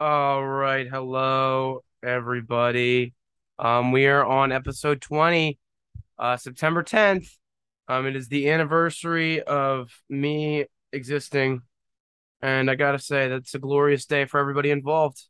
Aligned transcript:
All 0.00 0.42
right, 0.42 0.88
hello 0.88 1.84
everybody. 2.02 3.12
Um, 3.58 3.92
we 3.92 4.06
are 4.06 4.24
on 4.24 4.50
episode 4.50 5.02
20, 5.02 5.58
uh, 6.18 6.38
September 6.38 6.82
10th. 6.82 7.36
Um, 7.86 8.06
it 8.06 8.16
is 8.16 8.28
the 8.28 8.48
anniversary 8.48 9.42
of 9.42 9.90
me 10.08 10.64
existing, 10.90 11.60
and 12.40 12.70
I 12.70 12.76
gotta 12.76 12.98
say 12.98 13.28
that's 13.28 13.54
a 13.54 13.58
glorious 13.58 14.06
day 14.06 14.24
for 14.24 14.40
everybody 14.40 14.70
involved. 14.70 15.22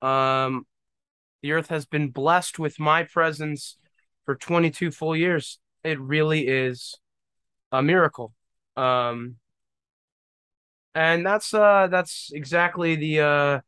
Um, 0.00 0.66
the 1.42 1.52
earth 1.52 1.68
has 1.68 1.84
been 1.84 2.08
blessed 2.08 2.58
with 2.58 2.80
my 2.80 3.02
presence 3.04 3.76
for 4.24 4.34
22 4.34 4.92
full 4.92 5.14
years. 5.14 5.58
It 5.84 6.00
really 6.00 6.48
is 6.48 6.98
a 7.70 7.82
miracle. 7.82 8.32
Um, 8.78 9.36
and 10.94 11.26
that's 11.26 11.52
uh 11.52 11.88
that's 11.90 12.30
exactly 12.32 12.96
the 12.96 13.20
uh 13.20 13.60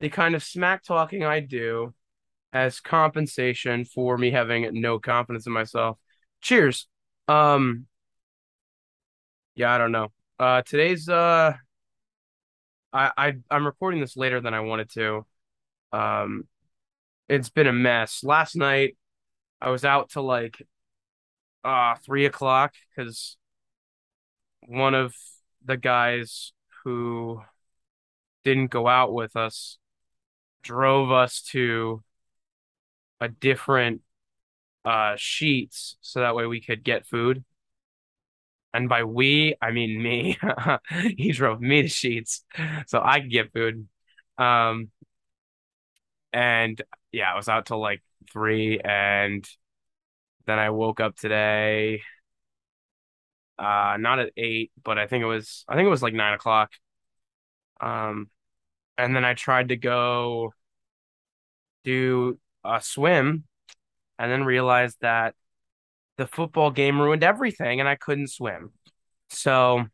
the 0.00 0.08
kind 0.08 0.34
of 0.34 0.42
smack 0.42 0.82
talking 0.84 1.24
I 1.24 1.40
do 1.40 1.94
as 2.52 2.80
compensation 2.80 3.84
for 3.84 4.18
me 4.18 4.30
having 4.30 4.80
no 4.80 4.98
confidence 4.98 5.46
in 5.46 5.52
myself. 5.52 5.98
Cheers. 6.40 6.88
Um 7.28 7.86
yeah, 9.54 9.72
I 9.72 9.78
don't 9.78 9.92
know. 9.92 10.08
Uh 10.38 10.62
today's 10.62 11.08
uh 11.08 11.52
I, 12.92 13.10
I 13.16 13.32
I'm 13.50 13.66
recording 13.66 14.00
this 14.00 14.16
later 14.16 14.40
than 14.40 14.54
I 14.54 14.60
wanted 14.60 14.90
to. 14.92 15.26
Um 15.92 16.48
it's 17.28 17.50
been 17.50 17.68
a 17.68 17.72
mess. 17.72 18.24
Last 18.24 18.56
night 18.56 18.96
I 19.60 19.70
was 19.70 19.84
out 19.84 20.10
till 20.10 20.24
like 20.24 20.62
uh 21.64 21.96
three 22.04 22.26
o'clock 22.26 22.74
because 22.96 23.36
one 24.66 24.94
of 24.94 25.14
the 25.64 25.76
guys 25.76 26.52
who 26.84 27.42
didn't 28.44 28.68
go 28.70 28.86
out 28.88 29.12
with 29.12 29.36
us 29.36 29.78
drove 30.62 31.10
us 31.10 31.42
to 31.52 32.02
a 33.20 33.28
different 33.28 34.02
uh 34.84 35.14
Sheetz 35.16 35.96
so 36.00 36.20
that 36.20 36.34
way 36.34 36.46
we 36.46 36.60
could 36.60 36.84
get 36.84 37.06
food. 37.06 37.44
And 38.72 38.88
by 38.88 39.02
we, 39.04 39.56
I 39.60 39.72
mean 39.72 40.00
me. 40.02 40.38
He 41.16 41.32
drove 41.32 41.60
me 41.60 41.82
to 41.82 41.88
Sheetz 41.88 42.42
so 42.86 43.00
I 43.04 43.20
could 43.20 43.30
get 43.30 43.52
food. 43.52 43.88
Um 44.38 44.90
and 46.32 46.80
yeah, 47.12 47.32
I 47.32 47.36
was 47.36 47.48
out 47.48 47.66
till 47.66 47.80
like 47.80 48.02
three 48.32 48.78
and 48.80 49.44
then 50.46 50.58
I 50.58 50.70
woke 50.70 51.00
up 51.00 51.16
today. 51.16 52.02
Uh 53.58 53.96
not 54.00 54.18
at 54.18 54.32
eight, 54.36 54.72
but 54.82 54.98
I 54.98 55.06
think 55.06 55.22
it 55.22 55.26
was 55.26 55.64
I 55.68 55.74
think 55.74 55.86
it 55.86 55.90
was 55.90 56.02
like 56.02 56.14
nine 56.14 56.34
o'clock. 56.34 56.72
Um 57.80 58.30
and 59.00 59.16
then 59.16 59.24
I 59.24 59.34
tried 59.34 59.68
to 59.68 59.76
go 59.76 60.52
do 61.84 62.38
a 62.64 62.80
swim 62.82 63.44
and 64.18 64.30
then 64.30 64.44
realized 64.44 64.98
that 65.00 65.34
the 66.18 66.26
football 66.26 66.70
game 66.70 67.00
ruined 67.00 67.24
everything 67.24 67.80
and 67.80 67.88
I 67.88 67.94
couldn't 67.94 68.28
swim. 68.28 68.72
So 69.30 69.86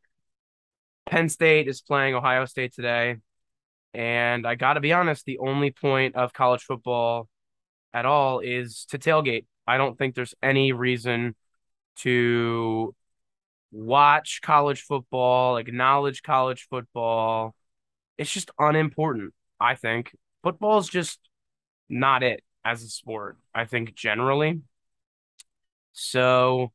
Penn 1.07 1.29
State 1.29 1.69
is 1.69 1.81
playing 1.81 2.17
Ohio 2.17 2.47
State 2.47 2.75
today. 2.75 3.17
And 3.95 4.45
I 4.47 4.57
got 4.57 4.75
to 4.75 4.81
be 4.81 4.93
honest, 4.93 5.25
the 5.25 5.39
only 5.39 5.71
point 5.71 6.17
of 6.17 6.33
college 6.33 6.63
football 6.63 7.29
at 7.95 8.05
all 8.05 8.41
is 8.41 8.87
to 8.91 8.99
tailgate. 8.99 9.47
I 9.67 9.79
don't 9.79 9.97
think 9.97 10.15
there's 10.15 10.35
any 10.43 10.73
reason 10.73 11.37
to 11.99 12.95
watch 13.71 14.41
college 14.43 14.83
football, 14.83 15.59
acknowledge 15.59 16.23
college 16.23 16.67
football. 16.69 17.55
It's 18.19 18.33
just 18.33 18.51
unimportant, 18.59 19.35
I 19.61 19.75
think. 19.75 20.15
Football 20.43 20.79
is 20.79 20.89
just 20.89 21.21
not 21.89 22.23
it 22.23 22.43
as 22.65 22.83
a 22.83 22.89
sport, 22.89 23.39
I 23.55 23.65
think 23.65 23.95
generally. 23.95 24.63
So, 25.93 26.73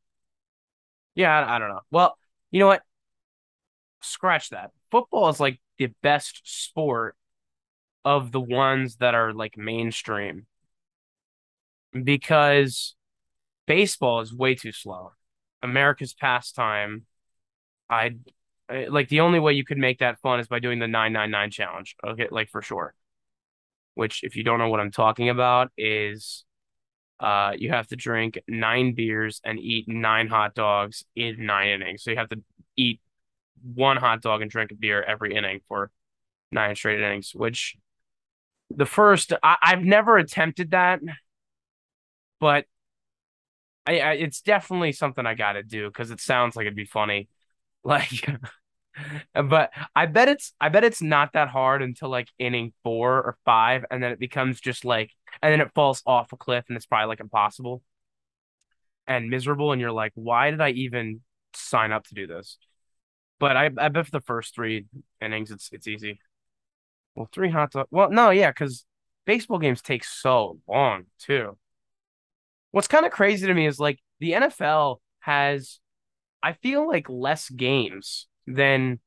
yeah, 1.16 1.40
I, 1.40 1.56
I 1.56 1.60
don't 1.60 1.70
know. 1.70 1.82
Well, 1.92 2.18
you 2.52 2.60
know 2.60 2.68
what? 2.68 2.84
Scratch 4.02 4.50
that. 4.50 4.72
Football 4.90 5.30
is 5.30 5.40
like 5.40 5.60
the 5.78 5.88
best 6.02 6.42
sport 6.44 7.16
of 8.06 8.32
the 8.32 8.42
ones 8.42 8.98
that 8.98 9.16
are 9.16 9.34
like 9.34 9.58
mainstream 9.58 10.48
because 12.04 12.96
baseball 13.68 14.22
is 14.22 14.34
way 14.34 14.56
too 14.56 14.72
slow. 14.72 15.12
America's 15.62 16.14
pastime. 16.14 17.06
I 17.90 18.16
like 18.90 19.10
the 19.10 19.22
only 19.22 19.40
way 19.40 19.54
you 19.54 19.66
could 19.66 19.78
make 19.78 20.00
that 20.00 20.20
fun 20.20 20.40
is 20.40 20.48
by 20.48 20.60
doing 20.60 20.80
the 20.80 20.88
999 20.88 21.52
challenge. 21.52 21.96
Okay, 22.06 22.28
like 22.32 22.50
for 22.50 22.62
sure 22.62 22.94
which 23.96 24.24
if 24.24 24.36
you 24.36 24.44
don't 24.44 24.60
know 24.60 24.70
what 24.70 24.80
I'm 24.80 24.92
talking 24.92 25.30
about 25.30 25.72
is 25.78 26.46
uh 27.20 27.54
you 27.58 27.70
have 27.70 27.88
to 27.88 27.96
drink 27.96 28.40
nine 28.48 28.94
beers 28.94 29.42
and 29.44 29.60
eat 29.60 29.88
nine 29.88 30.28
hot 30.28 30.56
dogs 30.56 31.06
in 31.16 31.46
nine 31.46 31.70
innings. 31.70 32.04
So 32.04 32.12
you 32.12 32.18
have 32.18 32.30
to 32.30 32.42
eat 32.78 33.02
one 33.76 33.98
hot 33.98 34.22
dog 34.22 34.42
and 34.42 34.52
drink 34.52 34.72
a 34.72 34.76
beer 34.76 35.04
every 35.04 35.36
inning 35.36 35.62
for 35.68 35.92
nine 36.52 36.76
straight 36.76 37.00
innings, 37.02 37.34
which 37.36 37.78
the 38.70 38.86
first 38.86 39.34
I, 39.44 39.58
I've 39.64 39.84
never 39.84 40.18
attempted 40.18 40.72
that, 40.72 41.02
but 42.40 42.66
I, 43.86 44.00
I 44.00 44.12
it's 44.14 44.42
definitely 44.42 44.92
something 44.92 45.26
I 45.26 45.34
gotta 45.34 45.64
do 45.64 45.88
because 45.88 46.12
it 46.12 46.20
sounds 46.22 46.56
like 46.56 46.64
it'd 46.66 46.76
be 46.76 46.86
funny. 46.86 47.30
Like 47.84 48.30
But 49.34 49.72
I 49.96 50.06
bet 50.06 50.28
it's 50.28 50.54
I 50.60 50.70
bet 50.70 50.84
it's 50.84 51.02
not 51.02 51.34
that 51.34 51.50
hard 51.50 51.82
until 51.82 52.10
like 52.10 52.28
inning 52.40 52.74
four 52.84 53.18
or 53.18 53.38
five, 53.46 53.86
and 53.90 54.02
then 54.04 54.12
it 54.12 54.20
becomes 54.20 54.60
just 54.60 54.86
like, 54.86 55.12
and 55.42 55.52
then 55.52 55.62
it 55.62 55.74
falls 55.74 56.02
off 56.06 56.34
a 56.34 56.38
cliff, 56.38 56.66
and 56.68 56.78
it's 56.78 56.86
probably 56.86 57.08
like 57.08 57.20
impossible 57.20 57.82
and 59.08 59.30
miserable, 59.30 59.72
and 59.72 59.82
you're 59.82 59.92
like, 59.92 60.12
why 60.16 60.52
did 60.52 60.62
I 60.62 60.72
even 60.72 61.22
sign 61.54 61.92
up 61.92 62.06
to 62.08 62.16
do 62.16 62.28
this? 62.28 62.58
But 63.40 63.58
I 63.58 63.66
I 63.78 63.90
bet 63.90 64.06
for 64.06 64.12
the 64.12 64.22
first 64.22 64.56
three 64.56 64.86
innings, 65.22 65.52
it's 65.52 65.70
it's 65.72 65.88
easy. 65.88 66.20
Well, 67.16 67.30
three 67.32 67.50
hot 67.50 67.72
dogs. 67.72 67.90
Well, 67.92 68.10
no, 68.12 68.30
yeah, 68.32 68.52
because 68.52 68.86
baseball 69.26 69.60
games 69.60 69.82
take 69.82 70.04
so 70.04 70.60
long 70.68 71.06
too. 71.20 71.58
What's 72.72 72.88
kind 72.88 73.06
of 73.06 73.12
crazy 73.12 73.48
to 73.48 73.54
me 73.54 73.68
is 73.68 73.80
like 73.80 74.00
the 74.20 74.34
NFL 74.34 75.02
has, 75.20 75.80
I 76.44 76.54
feel 76.54 76.88
like 76.88 77.10
less 77.10 77.50
games 77.50 78.28
than 78.48 79.00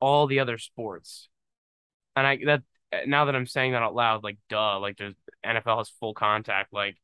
all 0.00 0.26
the 0.26 0.40
other 0.40 0.58
sports. 0.58 1.28
And 2.16 2.26
I 2.26 2.38
that 2.46 2.62
now 3.06 3.26
that 3.26 3.36
I'm 3.36 3.46
saying 3.46 3.72
that 3.72 3.82
out 3.82 3.94
loud, 3.94 4.24
like 4.24 4.38
duh, 4.48 4.78
like 4.80 4.96
there's 4.96 5.14
NFL 5.44 5.78
has 5.78 5.88
full 6.00 6.14
contact. 6.14 6.72
Like 6.72 6.96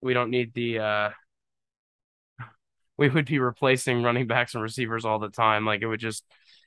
we 0.00 0.14
don't 0.14 0.30
need 0.30 0.54
the 0.54 0.78
uh 0.78 1.10
we 2.96 3.08
would 3.08 3.26
be 3.26 3.38
replacing 3.38 4.02
running 4.02 4.26
backs 4.26 4.54
and 4.54 4.62
receivers 4.62 5.04
all 5.04 5.18
the 5.18 5.30
time. 5.30 5.64
Like 5.64 5.82
it 5.82 5.86
would 5.86 6.00
just 6.00 6.24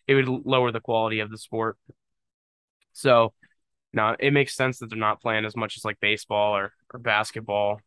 it 0.07 0.15
would 0.15 0.27
lower 0.27 0.71
the 0.71 0.79
quality 0.79 1.19
of 1.19 1.29
the 1.29 1.37
sport. 1.37 1.77
So 2.93 3.33
now 3.93 4.15
it 4.19 4.31
makes 4.31 4.55
sense 4.55 4.79
that 4.79 4.89
they're 4.89 4.97
not 4.99 5.21
playing 5.21 5.45
as 5.45 5.55
much 5.55 5.77
as 5.77 5.85
like 5.85 5.99
baseball 5.99 6.55
or, 6.55 6.73
or 6.93 6.99
basketball. 6.99 7.81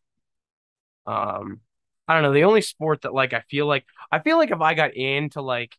Um 1.05 1.61
I 2.09 2.15
don't 2.15 2.23
know. 2.23 2.33
The 2.33 2.43
only 2.45 2.61
sport 2.61 3.03
that 3.03 3.13
like 3.13 3.33
I 3.33 3.41
feel 3.41 3.67
like 3.67 3.85
I 4.11 4.17
feel 4.19 4.37
like 4.37 4.49
if 4.49 4.61
I 4.61 4.73
got 4.73 4.95
into 4.95 5.41
like 5.43 5.75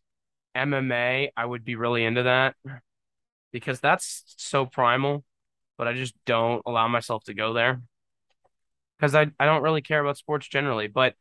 MMA, 0.55 1.31
I 1.35 1.45
would 1.45 1.65
be 1.65 1.75
really 1.75 2.05
into 2.05 2.23
that 2.23 2.55
because 3.51 3.81
that's 3.81 4.23
so 4.37 4.65
primal, 4.65 5.25
but 5.77 5.89
I 5.89 5.93
just 5.93 6.15
don't 6.25 6.61
allow 6.65 6.87
myself 6.87 7.25
to 7.25 7.33
go 7.33 7.51
there 7.53 7.81
because 8.97 9.13
I, 9.13 9.27
I 9.39 9.45
don't 9.45 9.61
really 9.61 9.81
care 9.81 9.99
about 9.99 10.17
sports 10.17 10.47
generally. 10.47 10.87
But 10.87 11.15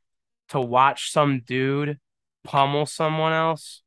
to 0.50 0.60
watch 0.60 1.10
some 1.10 1.40
dude 1.40 1.98
pummel 2.44 2.86
someone 2.86 3.32
else, 3.32 3.82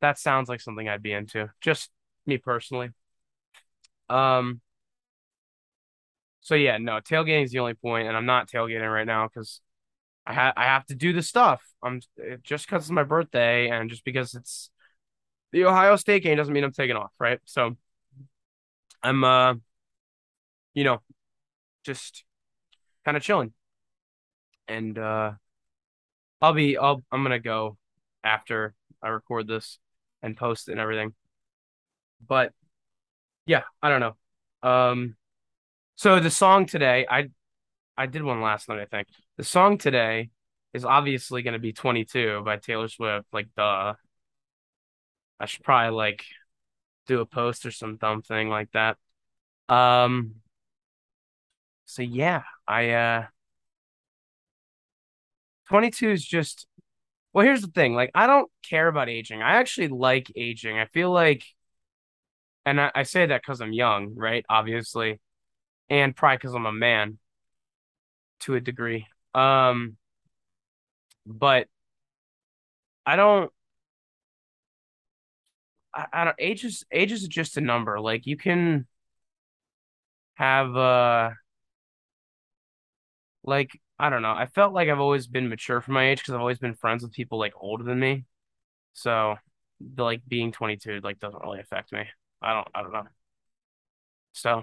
that 0.00 0.18
sounds 0.18 0.48
like 0.48 0.62
something 0.62 0.88
I'd 0.88 1.02
be 1.02 1.12
into. 1.12 1.50
Just 1.60 1.90
me 2.24 2.38
personally. 2.38 2.90
Um. 4.08 4.62
So 6.40 6.54
yeah, 6.54 6.78
no, 6.78 7.00
tailgating 7.00 7.44
is 7.44 7.50
the 7.50 7.58
only 7.58 7.74
point, 7.74 8.08
and 8.08 8.16
I'm 8.16 8.24
not 8.24 8.48
tailgating 8.48 8.90
right 8.90 9.06
now 9.06 9.28
because 9.28 9.60
I 10.26 10.34
ha- 10.34 10.52
I 10.56 10.64
have 10.64 10.86
to 10.86 10.94
do 10.94 11.12
the 11.12 11.22
stuff. 11.22 11.62
I'm 11.82 12.00
just 12.42 12.66
because 12.66 12.84
it's 12.84 12.90
my 12.90 13.02
birthday 13.04 13.70
and 13.70 13.90
just 13.90 14.04
because 14.04 14.34
it's 14.34 14.70
the 15.52 15.64
Ohio 15.66 15.96
State 15.96 16.22
game 16.24 16.36
doesn't 16.36 16.54
mean 16.54 16.64
I'm 16.64 16.72
taking 16.72 16.96
off, 16.96 17.12
right? 17.20 17.40
So 17.46 17.76
I'm 19.02 19.24
uh 19.24 19.54
you 20.74 20.84
know 20.84 21.00
just 21.84 22.24
kind 23.04 23.16
of 23.16 23.22
chilling. 23.22 23.52
And 24.68 24.98
uh 24.98 25.32
I'll 26.40 26.52
be 26.54 26.76
I'll 26.76 27.02
I'm 27.12 27.22
gonna 27.22 27.38
go 27.38 27.76
after 28.24 28.74
I 29.02 29.08
record 29.08 29.46
this 29.46 29.78
and 30.22 30.36
post 30.36 30.68
and 30.68 30.80
everything. 30.80 31.14
But 32.26 32.52
yeah, 33.46 33.62
I 33.82 33.88
don't 33.90 34.00
know. 34.00 34.16
Um 34.68 35.16
so 35.96 36.20
the 36.20 36.30
song 36.30 36.66
today, 36.66 37.06
I 37.10 37.30
I 37.96 38.06
did 38.06 38.22
one 38.22 38.40
last 38.40 38.68
night, 38.68 38.80
I 38.80 38.86
think. 38.86 39.08
The 39.36 39.44
song 39.44 39.78
today 39.78 40.30
is 40.72 40.84
obviously 40.84 41.42
going 41.42 41.54
to 41.54 41.58
be 41.58 41.72
22 41.72 42.42
by 42.44 42.56
Taylor 42.56 42.88
Swift. 42.88 43.26
Like, 43.32 43.48
duh. 43.56 43.94
I 45.38 45.46
should 45.46 45.64
probably 45.64 45.96
like 45.96 46.24
do 47.06 47.20
a 47.20 47.26
post 47.26 47.64
or 47.66 47.70
some 47.70 47.96
dumb 47.96 48.22
thing 48.22 48.48
like 48.48 48.70
that. 48.72 48.96
Um, 49.68 50.36
so 51.86 52.02
yeah, 52.02 52.42
I 52.68 52.90
uh 52.90 53.26
22 55.68 56.10
is 56.10 56.24
just 56.24 56.66
well, 57.32 57.44
here's 57.44 57.62
the 57.62 57.68
thing. 57.68 57.94
Like, 57.94 58.10
I 58.14 58.26
don't 58.26 58.50
care 58.68 58.88
about 58.88 59.08
aging. 59.08 59.40
I 59.40 59.56
actually 59.56 59.88
like 59.88 60.32
aging. 60.36 60.78
I 60.78 60.86
feel 60.86 61.12
like, 61.12 61.44
and 62.66 62.80
I, 62.80 62.90
I 62.94 63.02
say 63.04 63.26
that 63.26 63.40
because 63.42 63.60
I'm 63.60 63.72
young, 63.72 64.14
right? 64.16 64.44
Obviously, 64.48 65.20
and 65.88 66.14
probably 66.14 66.38
because 66.38 66.54
I'm 66.54 66.66
a 66.66 66.72
man 66.72 67.18
to 68.40 68.54
a 68.54 68.60
degree. 68.60 69.06
Um, 69.34 69.96
but 71.26 71.68
I 73.06 73.16
don't. 73.16 73.52
I, 75.94 76.06
I 76.12 76.24
don't. 76.24 76.36
Age 76.38 76.64
is 76.64 76.84
age 76.92 77.12
is 77.12 77.26
just 77.28 77.56
a 77.56 77.60
number. 77.60 78.00
Like 78.00 78.26
you 78.26 78.36
can 78.36 78.86
have 80.34 80.76
uh, 80.76 81.30
like 83.44 83.78
I 83.98 84.10
don't 84.10 84.22
know. 84.22 84.32
I 84.32 84.46
felt 84.46 84.72
like 84.72 84.88
I've 84.88 85.00
always 85.00 85.26
been 85.26 85.48
mature 85.48 85.80
for 85.80 85.92
my 85.92 86.08
age 86.10 86.18
because 86.18 86.34
I've 86.34 86.40
always 86.40 86.58
been 86.58 86.74
friends 86.74 87.02
with 87.02 87.12
people 87.12 87.38
like 87.38 87.52
older 87.60 87.84
than 87.84 88.00
me. 88.00 88.24
So, 88.94 89.36
like 89.96 90.22
being 90.28 90.52
22 90.52 91.00
like 91.02 91.18
doesn't 91.18 91.42
really 91.42 91.60
affect 91.60 91.92
me. 91.92 92.04
I 92.42 92.54
don't. 92.54 92.68
I 92.74 92.82
don't 92.82 92.92
know. 92.92 93.06
So 94.32 94.62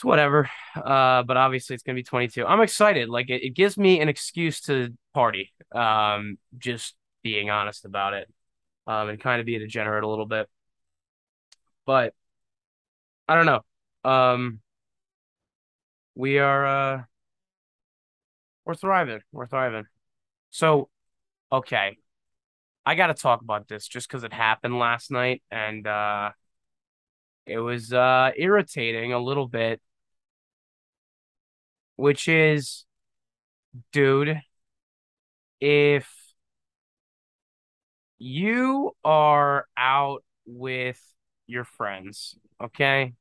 it's 0.00 0.04
whatever. 0.06 0.48
Uh, 0.74 1.22
but 1.24 1.36
obviously 1.36 1.74
it's 1.74 1.82
gonna 1.82 1.96
be 1.96 2.02
22. 2.02 2.46
I'm 2.46 2.62
excited. 2.62 3.10
Like 3.10 3.28
it, 3.28 3.44
it 3.44 3.50
gives 3.50 3.76
me 3.76 4.00
an 4.00 4.08
excuse 4.08 4.62
to 4.62 4.96
party. 5.12 5.52
Um, 5.72 6.38
just 6.56 6.96
being 7.22 7.50
honest 7.50 7.84
about 7.84 8.14
it. 8.14 8.26
Um, 8.86 9.10
and 9.10 9.20
kind 9.20 9.40
of 9.40 9.46
be 9.46 9.56
a 9.56 9.58
degenerate 9.58 10.02
a 10.02 10.08
little 10.08 10.24
bit. 10.24 10.48
But 11.84 12.14
I 13.28 13.34
don't 13.34 13.46
know. 13.46 14.10
Um, 14.10 14.60
we 16.14 16.38
are 16.38 16.66
uh 16.66 17.02
we're 18.64 18.74
thriving. 18.74 19.20
We're 19.32 19.46
thriving. 19.46 19.84
So, 20.50 20.88
okay. 21.52 21.98
I 22.86 22.94
gotta 22.94 23.14
talk 23.14 23.42
about 23.42 23.68
this 23.68 23.86
just 23.86 24.08
because 24.08 24.24
it 24.24 24.32
happened 24.32 24.78
last 24.78 25.10
night 25.10 25.42
and 25.50 25.86
uh 25.86 26.30
it 27.44 27.58
was 27.58 27.92
uh 27.92 28.30
irritating 28.36 29.12
a 29.12 29.18
little 29.18 29.46
bit, 29.46 29.80
which 32.00 32.28
is, 32.28 32.86
dude, 33.92 34.40
if 35.60 36.08
you 38.18 38.92
are 39.04 39.66
out 39.76 40.22
with 40.46 41.00
your 41.46 41.64
friends, 41.64 42.36
okay? 42.62 43.12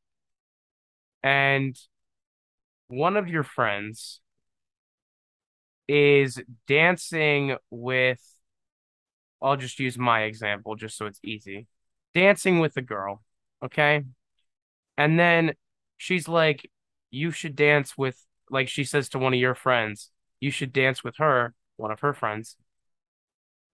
And 1.23 1.77
one 2.87 3.17
of 3.17 3.27
your 3.27 3.43
friends 3.43 4.21
is 5.87 6.41
dancing 6.67 7.55
with, 7.69 8.21
I'll 9.41 9.57
just 9.57 9.79
use 9.79 9.97
my 9.97 10.23
example 10.23 10.75
just 10.75 10.97
so 10.97 11.05
it's 11.05 11.19
easy. 11.23 11.67
Dancing 12.13 12.59
with 12.59 12.75
a 12.77 12.81
girl, 12.81 13.21
okay? 13.63 14.03
And 14.97 15.19
then 15.19 15.53
she's 15.97 16.27
like, 16.27 16.69
you 17.11 17.31
should 17.31 17.55
dance 17.55 17.97
with, 17.97 18.17
like 18.51 18.67
she 18.69 18.83
says 18.83 19.09
to 19.09 19.19
one 19.19 19.33
of 19.33 19.39
your 19.39 19.55
friends, 19.55 20.11
you 20.39 20.51
should 20.51 20.73
dance 20.73 21.03
with 21.03 21.17
her, 21.17 21.53
one 21.77 21.91
of 21.91 21.99
her 22.01 22.13
friends. 22.13 22.55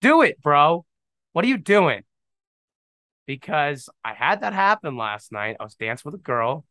Do 0.01 0.22
it, 0.22 0.42
bro. 0.42 0.86
What 1.33 1.45
are 1.45 1.48
you 1.48 1.57
doing? 1.57 2.04
Because 3.25 3.89
I 4.04 4.13
had 4.13 4.42
that 4.42 4.54
happen 4.54 4.98
last 4.98 5.31
night. 5.31 5.57
I 5.60 5.63
was 5.63 5.75
dancing 5.75 6.04
with 6.06 6.19
a 6.19 6.24
girl 6.24 6.66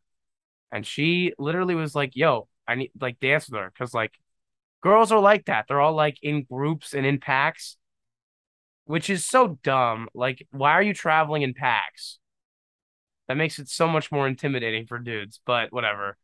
and 0.71 0.87
she 0.87 1.33
literally 1.39 1.75
was 1.75 1.95
like, 1.95 2.17
yo, 2.17 2.49
I 2.67 2.77
need 2.77 2.93
like 3.01 3.21
dance 3.21 3.49
with 3.49 3.61
her. 3.61 3.73
Cause 3.79 3.95
like 3.95 4.13
girls 4.83 5.13
are 5.13 5.21
like 5.21 5.47
that. 5.47 5.67
They're 5.69 5.81
all 5.81 5.95
like 5.95 6.19
in 6.23 6.45
groups 6.45 6.95
and 6.95 7.07
in 7.07 7.19
packs, 7.19 7.77
which 8.85 9.11
is 9.11 9.25
so 9.27 9.59
dumb. 9.63 10.09
Like, 10.15 10.47
why 10.51 10.73
are 10.73 10.83
you 10.83 10.95
traveling 10.95 11.43
in 11.43 11.55
packs? 11.55 12.19
That 13.29 13.37
makes 13.37 13.59
it 13.59 13.69
so 13.69 13.89
much 13.89 14.13
more 14.13 14.29
intimidating 14.29 14.87
for 14.87 14.99
dudes, 14.99 15.41
but 15.47 15.73
whatever. 15.73 16.17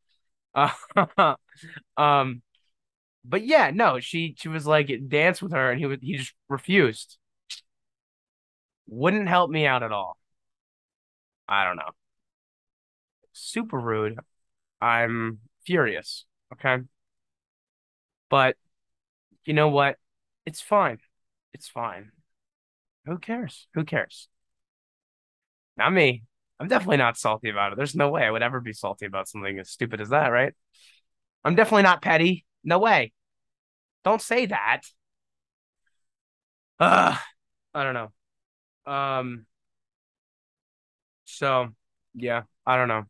Uh, 0.55 1.35
um, 1.97 2.43
but 3.25 3.45
yeah, 3.47 3.71
no, 3.75 4.01
she 4.01 4.35
she 4.39 4.49
was 4.49 4.67
like 4.67 4.91
dance 5.09 5.43
with 5.43 5.53
her, 5.53 5.71
and 5.73 5.81
he 5.81 5.87
would 5.87 6.03
he 6.03 6.17
just 6.17 6.35
refused. 6.49 7.19
Wouldn't 8.89 9.27
help 9.29 9.51
me 9.51 9.65
out 9.67 9.83
at 9.83 9.91
all. 9.91 10.19
I 11.49 11.65
don't 11.65 11.77
know. 11.77 11.91
Super 13.33 13.79
rude. 13.79 14.19
I'm 14.81 15.41
furious. 15.67 16.27
Okay. 16.55 16.79
But 18.29 18.57
you 19.45 19.55
know 19.55 19.69
what? 19.69 19.99
It's 20.47 20.61
fine. 20.63 21.01
It's 21.55 21.69
fine. 21.69 22.13
Who 23.07 23.19
cares? 23.19 23.69
Who 23.75 23.85
cares? 23.85 24.29
Not 25.77 25.93
me. 25.93 26.23
I'm 26.61 26.69
definitely 26.69 26.99
not 26.99 27.19
salty 27.19 27.51
about 27.51 27.73
it. 27.73 27.77
There's 27.77 27.97
no 27.97 28.11
way 28.11 28.25
I 28.25 28.31
would 28.31 28.43
ever 28.43 28.61
be 28.61 28.75
salty 28.75 29.07
about 29.07 29.29
something 29.29 29.59
as 29.61 29.71
stupid 29.71 30.01
as 30.03 30.11
that, 30.11 30.29
right? 30.29 30.55
I'm 31.45 31.55
definitely 31.57 31.85
not 31.85 32.03
petty. 32.03 32.47
No 32.65 32.79
way. 32.81 33.13
Don't 34.05 34.23
say 34.23 34.47
that. 34.47 34.83
Uh, 36.79 37.17
I 37.75 37.85
don't 37.85 37.95
know. 37.95 38.13
Um, 38.93 39.47
so 41.25 41.69
yeah, 42.15 42.43
I 42.67 42.77
don't 42.77 42.89
know. 42.89 43.05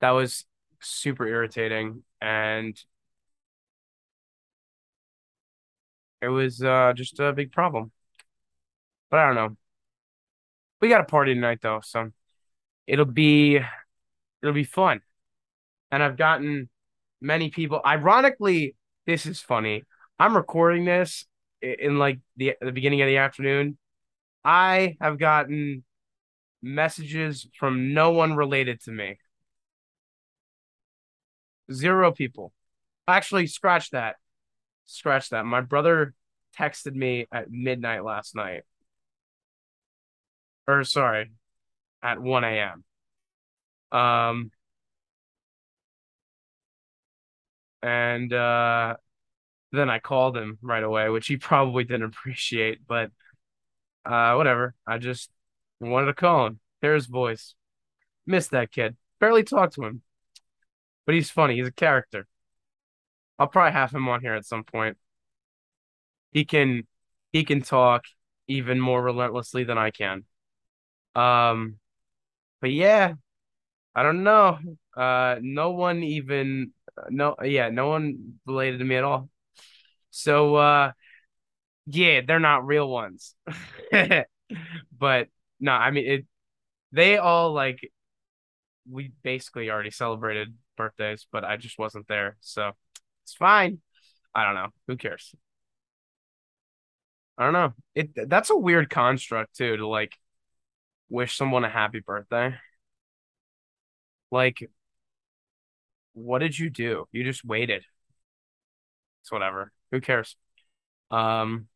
That 0.00 0.10
was 0.10 0.44
super 0.80 1.26
irritating 1.26 2.04
and 2.20 2.78
it 6.22 6.28
was 6.28 6.62
uh 6.62 6.92
just 6.94 7.18
a 7.20 7.32
big 7.32 7.52
problem. 7.52 7.92
But 9.10 9.20
I 9.20 9.26
don't 9.26 9.34
know. 9.34 9.56
We 10.80 10.88
got 10.88 11.00
a 11.00 11.04
party 11.04 11.34
tonight 11.34 11.60
though, 11.60 11.80
so 11.82 12.12
it'll 12.88 13.04
be 13.04 13.60
it'll 14.42 14.54
be 14.54 14.64
fun. 14.64 15.00
And 15.92 16.02
I've 16.02 16.16
gotten 16.16 16.68
many 17.20 17.50
people. 17.50 17.80
Ironically, 17.86 18.74
this 19.06 19.26
is 19.26 19.40
funny. 19.40 19.84
I'm 20.18 20.34
recording 20.34 20.84
this 20.84 21.26
in 21.62 21.98
like 21.98 22.18
the 22.36 22.54
the 22.60 22.72
beginning 22.72 23.02
of 23.02 23.06
the 23.06 23.18
afternoon. 23.18 23.78
I 24.44 24.96
have 25.00 25.18
gotten 25.18 25.84
messages 26.62 27.46
from 27.58 27.92
no 27.92 28.10
one 28.10 28.34
related 28.34 28.80
to 28.84 28.90
me. 28.90 29.18
Zero 31.70 32.10
people. 32.12 32.52
Actually, 33.06 33.46
scratch 33.46 33.90
that. 33.90 34.16
Scratch 34.86 35.28
that. 35.28 35.44
My 35.44 35.60
brother 35.60 36.14
texted 36.58 36.94
me 36.94 37.26
at 37.30 37.50
midnight 37.50 38.04
last 38.04 38.34
night. 38.34 38.62
Or 40.66 40.84
sorry, 40.84 41.30
at 42.02 42.20
1 42.20 42.44
a.m. 42.44 42.84
Um 43.92 44.50
and 47.82 48.32
uh 48.32 48.96
then 49.72 49.90
I 49.90 49.98
called 49.98 50.36
him 50.36 50.58
right 50.62 50.82
away, 50.82 51.08
which 51.10 51.26
he 51.26 51.36
probably 51.36 51.84
didn't 51.84 52.04
appreciate, 52.14 52.86
but 52.86 53.10
uh 54.04 54.34
whatever. 54.34 54.74
I 54.86 54.98
just 54.98 55.30
wanted 55.80 56.06
to 56.06 56.14
call 56.14 56.46
him. 56.46 56.60
Hear 56.80 56.94
his 56.94 57.06
voice. 57.06 57.54
Missed 58.26 58.52
that 58.52 58.70
kid. 58.72 58.96
Barely 59.20 59.42
talked 59.42 59.74
to 59.74 59.84
him. 59.84 60.02
But 61.06 61.14
he's 61.14 61.30
funny. 61.30 61.56
He's 61.56 61.66
a 61.66 61.72
character. 61.72 62.26
I'll 63.38 63.46
probably 63.46 63.72
have 63.72 63.92
him 63.92 64.08
on 64.08 64.20
here 64.20 64.34
at 64.34 64.44
some 64.44 64.64
point. 64.64 64.98
He 66.32 66.44
can 66.44 66.86
he 67.32 67.44
can 67.44 67.62
talk 67.62 68.04
even 68.48 68.80
more 68.80 69.02
relentlessly 69.02 69.64
than 69.64 69.78
I 69.78 69.90
can. 69.90 70.24
Um, 71.14 71.78
but 72.60 72.70
yeah, 72.72 73.14
I 73.94 74.02
don't 74.02 74.24
know. 74.24 74.58
Uh, 74.96 75.36
no 75.40 75.72
one 75.72 76.02
even 76.02 76.72
no 77.10 77.36
yeah, 77.44 77.70
no 77.70 77.88
one 77.88 78.40
related 78.46 78.78
to 78.78 78.84
me 78.84 78.96
at 78.96 79.04
all. 79.04 79.30
So 80.10 80.56
uh, 80.56 80.92
yeah, 81.86 82.20
they're 82.26 82.40
not 82.40 82.66
real 82.66 82.88
ones. 82.88 83.34
But 84.98 85.28
no, 85.60 85.72
I 85.72 85.90
mean 85.90 86.06
it. 86.06 86.26
They 86.92 87.18
all 87.18 87.52
like 87.52 87.80
we 88.90 89.12
basically 89.22 89.70
already 89.70 89.90
celebrated 89.90 90.54
birthdays, 90.76 91.26
but 91.30 91.44
I 91.44 91.56
just 91.56 91.78
wasn't 91.78 92.08
there, 92.08 92.36
so 92.40 92.72
it's 93.24 93.34
fine. 93.34 93.80
I 94.34 94.44
don't 94.44 94.54
know. 94.54 94.68
Who 94.86 94.96
cares? 94.96 95.34
I 97.36 97.44
don't 97.44 97.52
know. 97.52 97.74
It 97.94 98.28
that's 98.28 98.50
a 98.50 98.56
weird 98.56 98.90
construct 98.90 99.56
too 99.56 99.76
to 99.76 99.86
like 99.86 100.12
wish 101.08 101.36
someone 101.36 101.64
a 101.64 101.68
happy 101.70 102.00
birthday. 102.00 102.54
Like, 104.30 104.68
what 106.14 106.40
did 106.40 106.58
you 106.58 106.70
do? 106.70 107.06
You 107.12 107.24
just 107.24 107.44
waited. 107.44 107.84
It's 109.22 109.32
whatever. 109.32 109.72
Who 109.90 110.00
cares? 110.00 110.36
Um, 111.10 111.68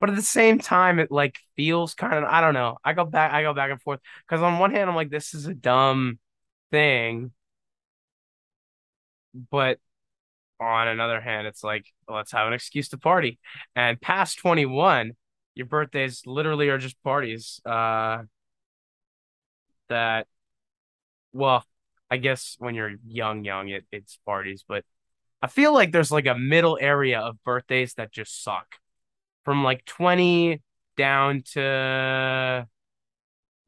But 0.00 0.10
at 0.10 0.16
the 0.16 0.22
same 0.22 0.58
time, 0.60 1.00
it 1.00 1.12
like 1.12 1.38
feels 1.56 1.94
kind 1.94 2.14
of, 2.14 2.24
I 2.24 2.40
don't 2.42 2.54
know. 2.54 2.78
I 2.84 2.94
go 2.94 3.04
back, 3.04 3.32
I 3.32 3.42
go 3.42 3.54
back 3.54 3.70
and 3.72 3.82
forth. 3.82 4.00
Because 4.26 4.42
on 4.42 4.58
one 4.60 4.72
hand, 4.72 4.90
I'm 4.90 4.96
like, 4.96 5.10
this 5.10 5.34
is 5.34 5.46
a 5.46 5.54
dumb 5.54 6.20
thing. 6.70 7.32
But 9.50 9.78
on 10.60 10.88
another 10.88 11.20
hand, 11.20 11.46
it's 11.46 11.64
like, 11.64 11.86
let's 12.08 12.32
have 12.32 12.46
an 12.48 12.54
excuse 12.54 12.90
to 12.90 12.98
party. 12.98 13.38
And 13.76 14.00
past 14.00 14.38
21, 14.40 15.12
your 15.54 15.66
birthdays 15.66 16.22
literally 16.26 16.68
are 16.70 16.78
just 16.78 17.02
parties. 17.02 17.60
Uh, 17.66 18.24
that, 19.88 20.26
well, 21.32 21.64
I 22.10 22.16
guess 22.18 22.56
when 22.58 22.74
you're 22.74 22.94
young, 23.06 23.44
young, 23.44 23.68
it, 23.68 23.84
it's 23.92 24.18
parties, 24.24 24.64
but 24.66 24.84
I 25.42 25.48
feel 25.48 25.72
like 25.74 25.92
there's 25.92 26.12
like 26.12 26.26
a 26.26 26.34
middle 26.36 26.78
area 26.80 27.20
of 27.20 27.42
birthdays 27.44 27.94
that 27.94 28.12
just 28.12 28.42
suck. 28.42 28.76
From 29.44 29.62
like 29.64 29.84
20 29.84 30.62
down 30.96 31.42
to 31.52 32.66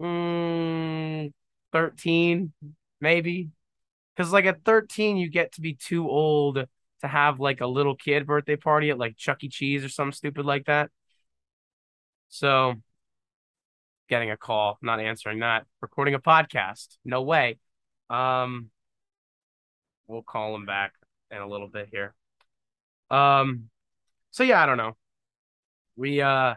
mm, 0.00 1.32
13, 1.72 2.52
maybe. 3.00 3.50
Because 4.16 4.32
like 4.32 4.46
at 4.46 4.64
13, 4.64 5.16
you 5.16 5.30
get 5.30 5.52
to 5.52 5.60
be 5.60 5.74
too 5.74 6.08
old 6.08 6.56
to 7.02 7.08
have 7.08 7.40
like 7.40 7.60
a 7.60 7.66
little 7.66 7.94
kid 7.96 8.26
birthday 8.26 8.56
party 8.56 8.90
at 8.90 8.98
like 8.98 9.16
Chuck 9.16 9.44
E. 9.44 9.48
Cheese 9.48 9.84
or 9.84 9.88
something 9.88 10.12
stupid 10.12 10.46
like 10.46 10.66
that. 10.66 10.90
So 12.28 12.74
getting 14.08 14.30
a 14.30 14.36
call, 14.36 14.78
not 14.82 15.00
answering 15.00 15.40
that, 15.40 15.66
recording 15.80 16.14
a 16.14 16.18
podcast. 16.18 16.96
No 17.04 17.22
way. 17.22 17.58
Um, 18.10 18.70
we'll 20.06 20.22
call 20.22 20.54
him 20.54 20.66
back 20.66 20.94
in 21.30 21.38
a 21.38 21.46
little 21.48 21.68
bit 21.68 21.88
here. 21.90 22.14
Um, 23.10 23.70
so 24.30 24.42
yeah, 24.42 24.62
I 24.62 24.66
don't 24.66 24.76
know. 24.76 24.96
We 25.96 26.20
uh 26.20 26.54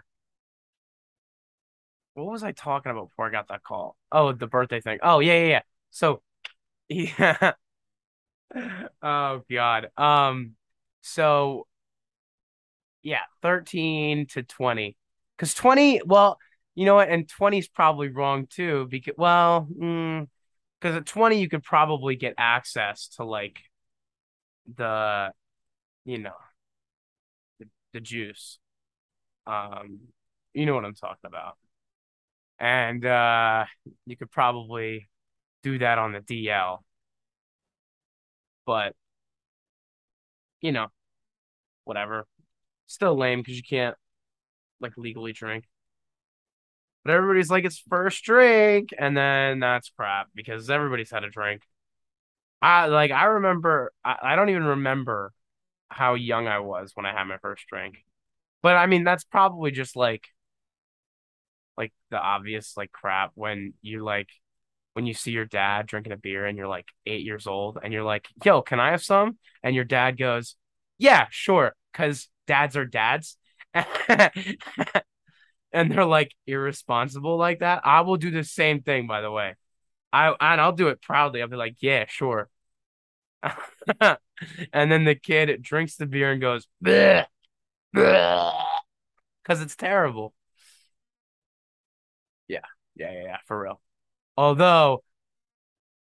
what 2.13 2.25
was 2.27 2.43
I 2.43 2.51
talking 2.51 2.91
about 2.91 3.09
before 3.09 3.27
I 3.27 3.31
got 3.31 3.47
that 3.47 3.63
call? 3.63 3.95
Oh, 4.11 4.33
the 4.33 4.47
birthday 4.47 4.81
thing. 4.81 4.99
Oh, 5.01 5.19
yeah, 5.19 5.39
yeah, 5.39 5.47
yeah. 5.47 5.61
So 5.91 6.21
yeah. 6.89 7.53
Oh 9.01 9.43
God. 9.49 9.89
Um, 9.97 10.55
so 10.99 11.67
yeah, 13.03 13.21
13 13.41 14.27
to 14.27 14.43
20. 14.43 14.95
Because 15.37 15.53
20, 15.53 16.01
well, 16.05 16.37
you 16.75 16.85
know 16.85 16.95
what, 16.95 17.09
and 17.09 17.27
20 17.27 17.57
is 17.59 17.67
probably 17.67 18.09
wrong 18.09 18.47
too, 18.47 18.87
because 18.89 19.13
well, 19.17 19.67
mm, 19.79 20.27
because 20.79 20.95
at 20.97 21.05
20 21.05 21.39
you 21.41 21.49
could 21.49 21.63
probably 21.63 22.15
get 22.15 22.35
access 22.37 23.09
to 23.17 23.23
like 23.25 23.59
the 24.75 25.31
you 26.05 26.17
know 26.19 26.33
the, 27.59 27.67
the 27.93 27.99
juice. 27.99 28.59
Um 29.47 29.99
you 30.53 30.65
know 30.65 30.75
what 30.75 30.85
i'm 30.85 30.95
talking 30.95 31.25
about. 31.27 31.57
And 32.59 33.05
uh 33.05 33.65
you 34.05 34.15
could 34.17 34.31
probably 34.31 35.09
do 35.63 35.79
that 35.79 35.97
on 35.97 36.11
the 36.13 36.19
dl 36.19 36.79
but 38.65 38.95
you 40.61 40.71
know 40.71 40.87
whatever. 41.85 42.27
Still 42.87 43.17
lame 43.17 43.41
because 43.41 43.57
you 43.57 43.63
can't 43.63 43.95
like 44.81 44.93
legally 44.97 45.33
drink 45.33 45.65
but 47.03 47.13
everybody's 47.13 47.49
like 47.49 47.65
it's 47.65 47.83
first 47.89 48.23
drink 48.23 48.89
and 48.97 49.15
then 49.17 49.59
that's 49.59 49.89
crap 49.97 50.27
because 50.35 50.69
everybody's 50.69 51.11
had 51.11 51.23
a 51.23 51.29
drink 51.29 51.63
i 52.61 52.87
like 52.87 53.11
i 53.11 53.25
remember 53.25 53.91
i, 54.03 54.17
I 54.21 54.35
don't 54.35 54.49
even 54.49 54.63
remember 54.63 55.33
how 55.89 56.15
young 56.15 56.47
i 56.47 56.59
was 56.59 56.91
when 56.95 57.05
i 57.05 57.13
had 57.13 57.25
my 57.25 57.37
first 57.37 57.65
drink 57.67 57.95
but 58.63 58.77
i 58.77 58.87
mean 58.87 59.03
that's 59.03 59.23
probably 59.25 59.71
just 59.71 59.95
like 59.95 60.27
like 61.77 61.93
the 62.09 62.17
obvious 62.19 62.75
like 62.77 62.91
crap 62.91 63.31
when 63.35 63.73
you 63.81 64.03
like 64.03 64.27
when 64.93 65.05
you 65.05 65.13
see 65.13 65.31
your 65.31 65.45
dad 65.45 65.87
drinking 65.87 66.13
a 66.13 66.17
beer 66.17 66.45
and 66.45 66.57
you're 66.57 66.67
like 66.67 66.87
eight 67.05 67.23
years 67.23 67.47
old 67.47 67.79
and 67.83 67.93
you're 67.93 68.03
like, 68.03 68.27
yo, 68.45 68.61
can 68.61 68.79
I 68.79 68.91
have 68.91 69.03
some? 69.03 69.37
And 69.63 69.75
your 69.75 69.85
dad 69.85 70.17
goes, 70.17 70.55
yeah, 70.97 71.27
sure. 71.31 71.75
Cause 71.93 72.29
dads 72.47 72.77
are 72.77 72.85
dads. 72.85 73.37
they're 75.73 76.05
like 76.05 76.33
irresponsible 76.47 77.37
like 77.37 77.59
that. 77.59 77.81
I 77.85 78.01
will 78.01 78.17
do 78.17 78.31
the 78.31 78.43
same 78.43 78.81
thing, 78.81 79.07
by 79.07 79.21
the 79.21 79.31
way. 79.31 79.55
I 80.13 80.29
and 80.39 80.61
I'll 80.61 80.73
do 80.73 80.89
it 80.89 81.01
proudly. 81.01 81.41
I'll 81.41 81.47
be 81.47 81.55
like, 81.55 81.77
yeah, 81.79 82.05
sure. 82.07 82.49
and 84.01 84.91
then 84.91 85.03
the 85.05 85.15
kid 85.15 85.61
drinks 85.61 85.95
the 85.95 86.05
beer 86.05 86.31
and 86.31 86.41
goes, 86.41 86.67
because 86.81 87.25
it's 89.47 89.75
terrible. 89.75 90.33
Yeah, 92.47 92.59
yeah, 92.95 93.11
yeah, 93.11 93.23
yeah, 93.23 93.37
for 93.45 93.61
real. 93.61 93.81
Although 94.37 95.03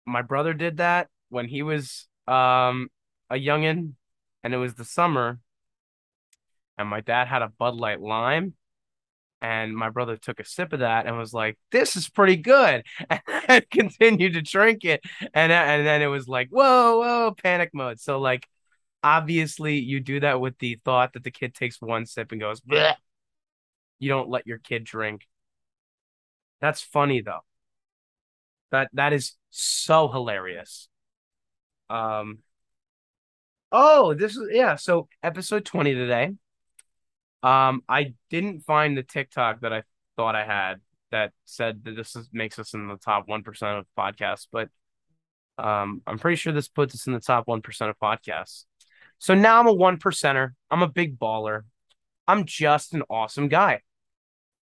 my 0.05 0.21
brother 0.21 0.53
did 0.53 0.77
that 0.77 1.09
when 1.29 1.47
he 1.47 1.63
was 1.63 2.07
um 2.27 2.89
a 3.29 3.35
youngin, 3.35 3.93
and 4.43 4.53
it 4.53 4.57
was 4.57 4.75
the 4.75 4.85
summer, 4.85 5.39
and 6.77 6.89
my 6.89 7.01
dad 7.01 7.27
had 7.27 7.41
a 7.41 7.47
Bud 7.47 7.75
Light 7.75 8.01
Lime, 8.01 8.53
and 9.41 9.75
my 9.75 9.89
brother 9.89 10.17
took 10.17 10.39
a 10.39 10.45
sip 10.45 10.73
of 10.73 10.79
that 10.79 11.07
and 11.07 11.17
was 11.17 11.33
like, 11.33 11.57
"This 11.71 11.95
is 11.95 12.09
pretty 12.09 12.37
good," 12.37 12.85
and 13.47 13.69
continued 13.69 14.33
to 14.33 14.41
drink 14.41 14.85
it, 14.85 15.01
and 15.33 15.51
and 15.51 15.85
then 15.85 16.01
it 16.01 16.07
was 16.07 16.27
like, 16.27 16.49
"Whoa, 16.49 16.99
whoa!" 16.99 17.35
Panic 17.43 17.71
mode. 17.73 17.99
So 17.99 18.19
like, 18.19 18.47
obviously, 19.03 19.79
you 19.79 19.99
do 19.99 20.19
that 20.21 20.39
with 20.41 20.57
the 20.59 20.79
thought 20.85 21.13
that 21.13 21.23
the 21.23 21.31
kid 21.31 21.55
takes 21.55 21.81
one 21.81 22.05
sip 22.05 22.31
and 22.31 22.41
goes, 22.41 22.61
Bleh. 22.61 22.95
"You 23.99 24.09
don't 24.09 24.29
let 24.29 24.47
your 24.47 24.59
kid 24.59 24.83
drink." 24.83 25.27
That's 26.61 26.81
funny 26.81 27.21
though. 27.21 27.41
That 28.71 28.89
that 28.93 29.13
is 29.13 29.35
so 29.49 30.07
hilarious. 30.07 30.87
Um. 31.89 32.39
Oh, 33.71 34.13
this 34.13 34.35
is 34.35 34.49
yeah. 34.51 34.75
So 34.75 35.07
episode 35.23 35.65
twenty 35.65 35.93
today. 35.93 36.33
Um, 37.43 37.83
I 37.89 38.13
didn't 38.29 38.61
find 38.61 38.95
the 38.95 39.03
TikTok 39.03 39.61
that 39.61 39.73
I 39.73 39.83
thought 40.15 40.35
I 40.35 40.45
had 40.45 40.75
that 41.11 41.31
said 41.45 41.83
that 41.83 41.95
this 41.95 42.15
is, 42.15 42.29
makes 42.31 42.59
us 42.59 42.73
in 42.73 42.87
the 42.87 42.97
top 42.97 43.27
one 43.27 43.43
percent 43.43 43.79
of 43.79 43.85
podcasts, 43.97 44.47
but 44.51 44.69
um, 45.57 46.01
I'm 46.07 46.19
pretty 46.19 46.37
sure 46.37 46.53
this 46.53 46.67
puts 46.67 46.95
us 46.95 47.07
in 47.07 47.13
the 47.13 47.19
top 47.19 47.47
one 47.47 47.61
percent 47.61 47.89
of 47.89 47.99
podcasts. 47.99 48.65
So 49.19 49.33
now 49.35 49.59
I'm 49.59 49.67
a 49.67 49.73
one 49.73 49.97
percenter. 49.97 50.51
I'm 50.69 50.83
a 50.83 50.87
big 50.87 51.19
baller. 51.19 51.63
I'm 52.27 52.45
just 52.45 52.93
an 52.93 53.03
awesome 53.09 53.47
guy, 53.47 53.81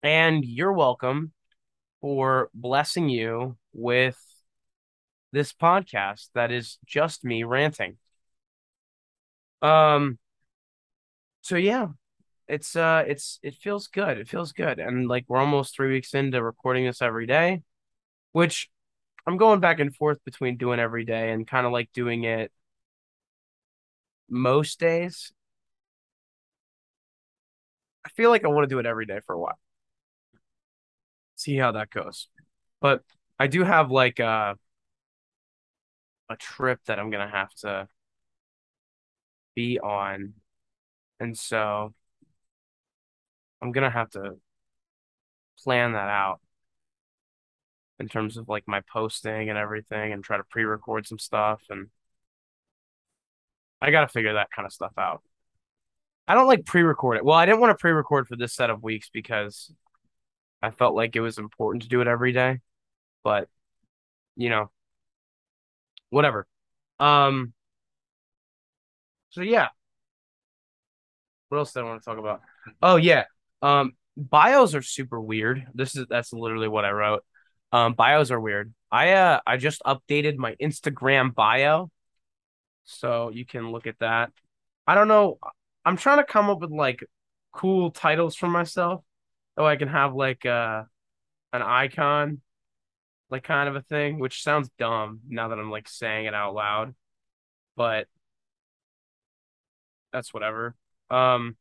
and 0.04 0.44
you're 0.46 0.74
welcome 0.74 1.32
for 2.02 2.50
blessing 2.54 3.10
you 3.10 3.58
with 3.74 4.22
this 5.32 5.52
podcast 5.52 6.30
that 6.36 6.52
is 6.52 6.78
just 6.86 7.26
me 7.26 7.44
ranting. 7.44 7.98
Um 9.62 10.20
so 11.42 11.56
yeah, 11.56 11.88
it's 12.48 12.76
uh 12.76 13.04
it's 13.08 13.40
it 13.44 13.56
feels 13.56 13.88
good. 13.88 14.18
It 14.18 14.30
feels 14.30 14.52
good. 14.52 14.80
And 14.80 15.08
like 15.08 15.26
we're 15.28 15.40
almost 15.40 15.76
3 15.76 15.92
weeks 15.92 16.14
into 16.14 16.44
recording 16.44 16.86
this 16.86 17.02
every 17.02 17.26
day, 17.28 17.64
which 18.34 18.70
I'm 19.28 19.38
going 19.38 19.60
back 19.62 19.80
and 19.80 19.96
forth 19.96 20.24
between 20.26 20.58
doing 20.58 20.80
every 20.80 21.06
day 21.06 21.32
and 21.32 21.48
kind 21.48 21.66
of 21.68 21.74
like 21.74 21.92
doing 21.94 22.26
it 22.26 22.52
most 24.30 24.80
days. 24.80 25.34
I 28.06 28.10
feel 28.10 28.30
like 28.30 28.46
I 28.46 28.48
want 28.50 28.64
to 28.70 28.74
do 28.74 28.80
it 28.80 28.86
every 28.86 29.06
day 29.06 29.20
for 29.26 29.34
a 29.34 29.40
while. 29.40 29.60
See 31.36 31.58
how 31.58 31.72
that 31.74 31.90
goes. 31.90 32.28
But 32.82 33.04
I 33.40 33.48
do 33.48 33.64
have 33.64 33.92
like 33.92 34.20
a 34.20 34.26
uh, 34.26 34.56
a 36.30 36.36
trip 36.36 36.80
that 36.86 37.00
I'm 37.00 37.10
gonna 37.10 37.30
have 37.30 37.54
to 37.62 37.88
be 39.56 39.80
on. 39.80 40.34
And 41.20 41.38
so 41.38 41.94
I'm 43.62 43.72
gonna 43.72 43.90
have 43.90 44.10
to 44.12 44.38
plan 45.64 45.94
that 45.94 46.10
out 46.10 46.40
in 48.00 48.08
terms 48.10 48.38
of 48.38 48.50
like 48.50 48.64
my 48.68 48.82
posting 48.92 49.50
and 49.50 49.58
everything 49.58 50.12
and 50.12 50.24
try 50.24 50.38
to 50.38 50.44
pre-record 50.44 51.08
some 51.08 51.20
stuff 51.20 51.62
and 51.70 51.88
I 53.82 53.92
gotta 53.92 54.08
figure 54.08 54.34
that 54.34 54.50
kind 54.56 54.66
of 54.66 54.74
stuff 54.74 54.94
out. 54.98 55.22
I 56.28 56.34
don't 56.34 56.48
like 56.48 56.66
pre-record 56.66 57.18
it. 57.18 57.26
Well, 57.26 57.38
I 57.38 57.46
didn't 57.46 57.62
want 57.62 57.72
to 57.72 57.82
pre-record 57.82 58.28
for 58.28 58.36
this 58.36 58.54
set 58.54 58.70
of 58.70 58.82
weeks 58.82 59.10
because 59.14 59.72
I 60.62 60.72
felt 60.72 60.96
like 60.96 61.16
it 61.16 61.22
was 61.22 61.38
important 61.38 61.84
to 61.84 61.90
do 61.90 62.02
it 62.02 62.08
every 62.08 62.32
day. 62.34 62.60
But 63.24 63.50
you 64.36 64.50
know, 64.50 64.72
whatever. 66.10 66.48
Um 67.00 67.54
so 69.30 69.42
yeah. 69.42 69.70
What 71.50 71.60
else 71.60 71.74
did 71.74 71.82
I 71.82 71.84
want 71.84 72.02
to 72.02 72.06
talk 72.06 72.18
about? 72.18 72.42
Oh 72.82 72.96
yeah. 72.96 73.26
Um 73.66 73.94
bios 74.16 74.76
are 74.76 74.84
super 74.84 75.20
weird. 75.20 75.66
This 75.74 75.96
is 75.96 76.06
that's 76.08 76.32
literally 76.32 76.68
what 76.68 76.86
I 76.86 76.92
wrote. 76.92 77.24
Um 77.72 77.94
bios 77.94 78.30
are 78.30 78.40
weird. 78.40 78.74
I 78.92 79.14
uh 79.14 79.40
I 79.46 79.58
just 79.58 79.82
updated 79.86 80.38
my 80.38 80.56
Instagram 80.62 81.34
bio. 81.34 81.90
So 82.84 83.30
you 83.30 83.46
can 83.46 83.72
look 83.72 83.88
at 83.88 83.98
that. 84.00 84.32
I 84.86 84.94
don't 84.94 85.08
know. 85.08 85.40
I'm 85.84 85.98
trying 85.98 86.20
to 86.20 86.24
come 86.24 86.50
up 86.52 86.60
with 86.62 86.70
like 86.70 87.04
cool 87.52 87.90
titles 87.90 88.36
for 88.36 88.48
myself. 88.48 89.04
Oh, 89.58 89.66
I 89.66 89.78
can 89.78 89.88
have 89.88 90.14
like 90.14 90.46
uh 90.46 90.84
an 91.52 91.64
icon, 91.64 92.42
like 93.32 93.44
kind 93.44 93.68
of 93.68 93.76
a 93.76 93.82
thing, 93.82 94.20
which 94.20 94.44
sounds 94.44 94.70
dumb 94.78 95.22
now 95.28 95.48
that 95.48 95.58
I'm 95.58 95.72
like 95.72 95.90
saying 95.90 96.26
it 96.26 96.36
out 96.36 96.54
loud, 96.54 96.94
but 97.76 98.08
that's 100.14 100.32
whatever. 100.36 100.76
Um 101.10 101.58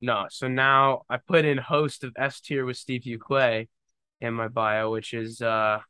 no, 0.00 0.26
so 0.30 0.48
now 0.48 1.02
I 1.08 1.18
put 1.18 1.44
in 1.44 1.58
host 1.58 2.04
of 2.04 2.12
S 2.16 2.40
tier 2.40 2.64
with 2.64 2.76
Steve 2.78 3.18
Clay 3.20 3.68
in 4.20 4.34
my 4.34 4.48
bio, 4.48 4.90
which 4.90 5.12
is 5.14 5.42
uh 5.42 5.80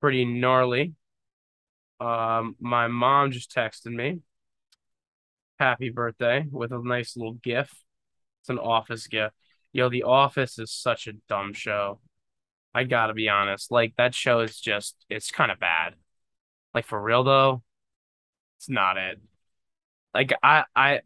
pretty 0.00 0.24
gnarly. 0.24 0.94
Um, 2.00 2.56
my 2.60 2.88
mom 2.88 3.30
just 3.30 3.54
texted 3.54 3.94
me, 3.94 4.20
happy 5.58 5.90
birthday, 5.90 6.44
with 6.50 6.72
a 6.72 6.80
nice 6.82 7.16
little 7.16 7.34
gif. 7.34 7.70
It's 8.42 8.50
an 8.50 8.58
office 8.58 9.06
gif. 9.06 9.32
Yo, 9.72 9.88
The 9.88 10.04
Office 10.04 10.58
is 10.58 10.72
such 10.72 11.06
a 11.06 11.14
dumb 11.28 11.52
show. 11.52 12.00
I 12.74 12.84
gotta 12.84 13.14
be 13.14 13.28
honest. 13.28 13.70
Like 13.70 13.94
that 13.96 14.14
show 14.14 14.40
is 14.40 14.60
just 14.60 14.96
it's 15.10 15.30
kind 15.30 15.52
of 15.52 15.60
bad. 15.60 15.94
Like 16.74 16.86
for 16.86 17.00
real 17.00 17.24
though, 17.24 17.62
it's 18.58 18.68
not 18.68 18.96
it. 18.96 19.20
Like 20.14 20.32
I 20.42 20.64
I 20.74 21.00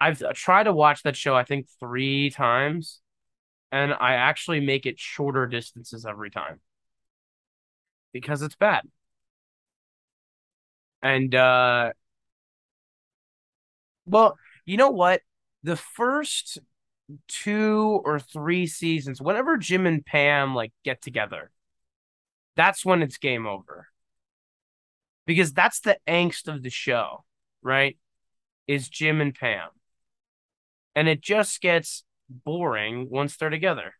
I've 0.00 0.18
tried 0.34 0.64
to 0.64 0.72
watch 0.72 1.02
that 1.02 1.16
show 1.16 1.34
I 1.34 1.44
think 1.44 1.66
three 1.80 2.30
times, 2.30 3.00
and 3.72 3.92
I 3.94 4.14
actually 4.14 4.60
make 4.60 4.86
it 4.86 4.98
shorter 4.98 5.46
distances 5.46 6.06
every 6.06 6.30
time 6.30 6.60
because 8.12 8.42
it's 8.42 8.56
bad. 8.56 8.82
And 11.02 11.34
uh 11.34 11.92
well, 14.06 14.38
you 14.64 14.76
know 14.76 14.90
what? 14.90 15.22
The 15.62 15.76
first 15.76 16.58
two 17.28 18.02
or 18.04 18.20
three 18.20 18.66
seasons, 18.66 19.20
whenever 19.20 19.56
Jim 19.56 19.86
and 19.86 20.04
Pam 20.04 20.54
like 20.54 20.72
get 20.84 21.02
together, 21.02 21.50
that's 22.56 22.84
when 22.84 23.02
it's 23.02 23.18
game 23.18 23.46
over. 23.46 23.88
Because 25.26 25.52
that's 25.52 25.80
the 25.80 25.98
angst 26.06 26.52
of 26.52 26.62
the 26.62 26.70
show, 26.70 27.24
right? 27.62 27.98
Is 28.66 28.88
Jim 28.88 29.20
and 29.20 29.34
Pam. 29.34 29.68
And 30.94 31.08
it 31.08 31.20
just 31.20 31.60
gets 31.60 32.04
boring 32.28 33.08
once 33.10 33.36
they're 33.36 33.50
together. 33.50 33.94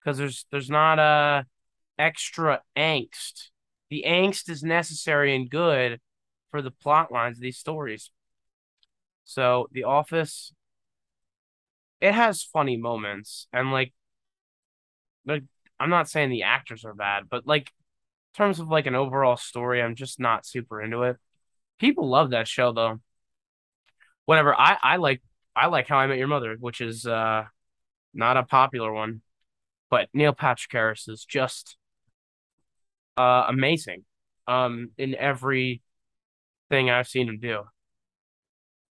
Because 0.00 0.18
there's 0.18 0.46
there's 0.50 0.70
not 0.70 0.98
a 0.98 1.46
extra 1.98 2.62
angst. 2.76 3.50
The 3.90 4.04
angst 4.06 4.48
is 4.48 4.62
necessary 4.62 5.34
and 5.34 5.50
good 5.50 6.00
for 6.50 6.62
the 6.62 6.70
plot 6.70 7.12
lines 7.12 7.38
of 7.38 7.42
these 7.42 7.58
stories. 7.58 8.10
So 9.24 9.68
The 9.72 9.84
Office, 9.84 10.52
it 12.00 12.12
has 12.12 12.42
funny 12.42 12.76
moments, 12.76 13.48
and 13.52 13.72
like, 13.72 13.92
like 15.26 15.42
I'm 15.80 15.90
not 15.90 16.08
saying 16.08 16.30
the 16.30 16.44
actors 16.44 16.84
are 16.84 16.94
bad, 16.94 17.24
but 17.28 17.46
like 17.46 17.72
in 18.34 18.38
terms 18.38 18.60
of 18.60 18.68
like 18.68 18.86
an 18.86 18.94
overall 18.94 19.36
story, 19.36 19.82
I'm 19.82 19.96
just 19.96 20.20
not 20.20 20.46
super 20.46 20.80
into 20.80 21.02
it. 21.02 21.16
People 21.78 22.08
love 22.08 22.30
that 22.30 22.48
show 22.48 22.72
though. 22.72 23.00
Whatever. 24.24 24.54
I 24.54 24.76
I 24.82 24.96
like 24.96 25.22
I 25.56 25.66
like 25.68 25.88
How 25.88 25.98
I 25.98 26.06
Met 26.06 26.18
Your 26.18 26.28
Mother, 26.28 26.56
which 26.60 26.80
is 26.80 27.06
uh 27.06 27.44
not 28.14 28.36
a 28.36 28.44
popular 28.44 28.92
one, 28.92 29.22
but 29.90 30.08
Neil 30.14 30.34
Patrick 30.34 30.72
Harris 30.72 31.08
is 31.08 31.24
just 31.24 31.76
uh 33.16 33.46
amazing 33.48 34.04
um 34.46 34.90
in 34.98 35.14
every 35.14 35.82
thing 36.70 36.90
I've 36.90 37.08
seen 37.08 37.28
him 37.28 37.40
do. 37.40 37.64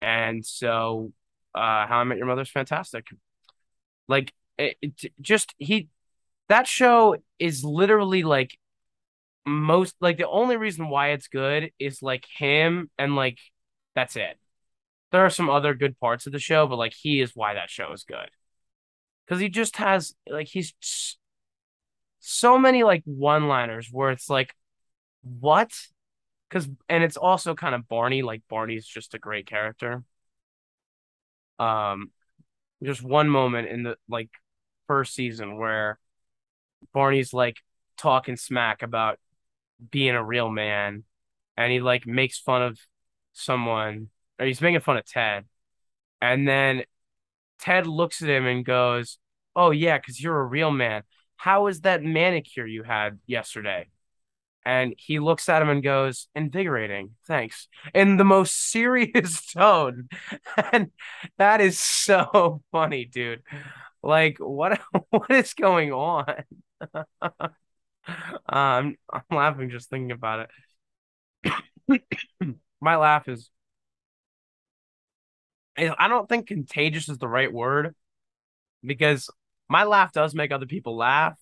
And 0.02 0.46
so 0.46 1.12
uh 1.56 1.88
How 1.88 2.00
I 2.00 2.04
Met 2.04 2.18
Your 2.18 2.28
Mother 2.28 2.42
is 2.44 2.50
fantastic. 2.52 3.08
Like 4.08 4.34
it, 4.58 4.78
it 4.82 5.14
just 5.22 5.54
he 5.58 5.90
that 6.50 6.68
show 6.68 7.18
is 7.40 7.64
literally 7.64 8.24
like 8.24 8.58
most 9.46 9.96
like 10.02 10.18
the 10.18 10.28
only 10.28 10.58
reason 10.58 10.90
why 10.90 11.10
it's 11.10 11.28
good 11.28 11.72
is 11.80 12.02
like 12.02 12.26
him 12.38 12.90
and 12.98 13.16
like 13.16 13.40
that's 13.96 14.16
it. 14.16 14.38
There 15.14 15.26
are 15.26 15.30
some 15.32 15.50
other 15.50 15.76
good 15.76 15.98
parts 16.00 16.28
of 16.28 16.34
the 16.34 16.40
show, 16.40 16.68
but 16.68 16.78
like 16.78 16.94
he 16.94 17.22
is 17.22 17.34
why 17.36 17.54
that 17.54 17.70
show 17.70 17.94
is 17.94 18.04
good. 18.04 18.30
Cuz 19.30 19.40
he 19.40 19.50
just 19.50 19.78
has 19.78 20.16
like 20.28 20.48
he's 20.48 20.74
so 22.20 22.58
many 22.58 22.84
like 22.84 23.04
one-liners 23.06 23.90
where 23.92 24.12
it's 24.12 24.30
like 24.30 24.56
what? 25.24 25.72
Cuz 26.52 26.70
and 26.90 27.04
it's 27.04 27.18
also 27.18 27.56
kind 27.56 27.76
of 27.76 27.88
Barney, 27.88 28.24
like 28.24 28.44
Barney's 28.50 28.88
just 28.88 29.14
a 29.14 29.20
great 29.20 29.48
character. 29.48 30.04
Um 31.60 32.12
just 32.84 33.04
one 33.04 33.30
moment 33.30 33.70
in 33.70 33.84
the 33.84 33.98
like 34.10 34.30
first 34.88 35.16
season 35.16 35.58
where 35.58 36.00
Barney's 36.94 37.34
like 37.34 37.58
talking 37.98 38.38
smack 38.38 38.84
about 38.84 39.20
being 39.92 40.16
a 40.16 40.24
real 40.24 40.50
man 40.50 41.06
and 41.58 41.72
he 41.72 41.82
like 41.82 42.08
makes 42.08 42.40
fun 42.40 42.62
of 42.64 42.80
someone 43.34 44.10
he's 44.40 44.62
making 44.62 44.82
fun 44.82 44.98
of 44.98 45.06
Ted. 45.06 45.46
And 46.22 46.48
then 46.48 46.84
Ted 47.60 47.88
looks 47.88 48.22
at 48.22 48.30
him 48.30 48.46
and 48.46 48.66
goes, 48.66 49.18
"Oh 49.56 49.72
yeah, 49.72 49.98
cuz 50.00 50.22
you're 50.22 50.40
a 50.40 50.46
real 50.46 50.72
man. 50.72 51.04
How 51.38 51.66
was 51.66 51.82
that 51.82 52.04
manicure 52.04 52.66
you 52.68 52.84
had 52.84 53.20
yesterday?" 53.26 53.90
And 54.66 54.96
he 54.98 55.20
looks 55.20 55.50
at 55.50 55.62
him 55.62 55.70
and 55.70 55.84
goes, 55.84 56.28
"Invigorating. 56.36 57.16
Thanks." 57.28 57.68
In 57.94 58.18
the 58.18 58.24
most 58.26 58.72
serious 58.72 59.46
tone. 59.54 60.10
And 60.72 60.92
that 61.38 61.62
is 61.62 61.80
so 61.80 62.64
funny, 62.72 63.06
dude. 63.06 63.44
Like 64.04 64.38
what 64.40 64.82
what 65.10 65.32
is 65.32 65.54
going 65.54 65.94
on? 65.94 66.44
um, 68.48 68.96
I'm 69.12 69.24
laughing 69.32 69.70
just 69.70 69.90
thinking 69.90 70.12
about 70.12 70.50
it. 71.48 72.02
My 72.82 72.98
laugh 72.98 73.28
is 73.28 73.50
I 75.78 76.08
don't 76.08 76.30
think 76.30 76.48
contagious 76.48 77.10
is 77.10 77.18
the 77.18 77.28
right 77.28 77.52
word 77.52 77.96
because 78.86 79.30
my 79.70 79.84
laugh 79.86 80.12
does 80.12 80.36
make 80.36 80.52
other 80.52 80.66
people 80.66 80.96
laugh, 80.96 81.38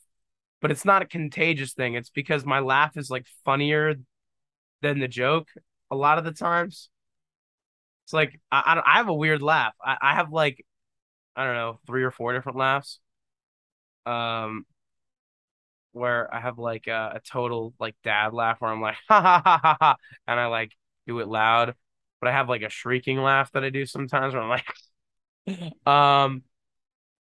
but 0.62 0.72
it's 0.72 0.86
not 0.86 1.02
a 1.02 1.06
contagious 1.06 1.74
thing. 1.74 1.96
It's 1.96 2.10
because 2.10 2.46
my 2.46 2.60
laugh 2.60 2.96
is 2.98 3.10
like 3.10 3.26
funnier 3.44 3.96
than 4.82 5.00
the 5.00 5.08
joke 5.08 5.50
a 5.90 5.96
lot 5.96 6.18
of 6.18 6.24
the 6.24 6.32
times. 6.32 6.90
It's 8.06 8.14
like 8.14 8.40
I 8.52 8.82
I, 8.86 8.98
have 8.98 9.10
a 9.10 9.14
weird 9.14 9.42
laugh. 9.42 9.74
I, 9.84 9.98
I 10.02 10.16
have 10.16 10.32
like 10.32 10.66
I 11.36 11.46
don't 11.46 11.56
know 11.56 11.80
three 11.88 12.04
or 12.04 12.12
four 12.12 12.34
different 12.34 12.58
laughs. 12.58 13.00
Um, 14.06 14.66
where 15.94 16.34
I 16.34 16.40
have 16.40 16.58
like 16.58 16.88
a, 16.88 17.14
a 17.16 17.20
total 17.20 17.74
like 17.80 17.96
dad 18.04 18.34
laugh 18.34 18.62
where 18.62 18.72
I'm 18.72 18.82
like 18.82 18.96
ha 19.08 19.22
ha 19.22 19.42
ha 19.44 19.60
ha 19.62 19.78
ha 19.80 19.96
and 20.28 20.40
I 20.40 20.48
like 20.48 20.72
do 21.08 21.20
it 21.20 21.28
loud, 21.28 21.76
but 22.22 22.30
I 22.30 22.34
have 22.34 22.50
like 22.50 22.64
a 22.64 22.70
shrieking 22.70 23.20
laugh 23.20 23.52
that 23.54 23.66
I 23.66 23.72
do 23.72 23.86
sometimes 23.88 24.34
where 24.36 24.44
I'm 24.44 24.50
like 24.50 24.66
um 25.88 26.44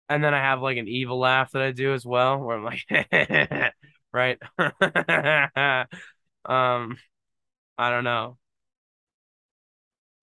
and 0.08 0.22
then 0.22 0.34
I 0.34 0.38
have 0.38 0.60
like 0.62 0.76
an 0.76 0.88
evil 0.88 1.18
laugh 1.18 1.52
that 1.52 1.62
I 1.62 1.72
do 1.72 1.94
as 1.94 2.04
well 2.04 2.38
where 2.38 2.56
I'm 2.56 2.64
like 2.64 3.72
right 4.12 4.38
um 6.44 6.96
I 7.78 7.90
don't 7.90 8.04
know 8.04 8.38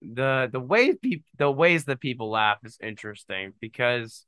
the 0.02 0.48
the 0.50 0.60
way 0.60 0.94
the 1.38 1.50
ways 1.50 1.84
that 1.84 2.00
people 2.00 2.30
laugh 2.30 2.58
is 2.64 2.78
interesting 2.82 3.52
because 3.60 4.24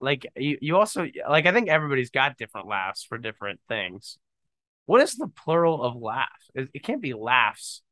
like 0.00 0.26
you, 0.36 0.58
you 0.60 0.76
also 0.76 1.06
like 1.28 1.46
I 1.46 1.52
think 1.52 1.68
everybody's 1.68 2.10
got 2.10 2.36
different 2.36 2.68
laughs 2.68 3.04
for 3.04 3.18
different 3.18 3.60
things. 3.68 4.18
What 4.86 5.02
is 5.02 5.16
the 5.16 5.28
plural 5.28 5.82
of 5.82 5.96
laugh? 5.96 6.28
It, 6.54 6.70
it 6.74 6.84
can't 6.84 7.02
be 7.02 7.14
laughs. 7.14 7.82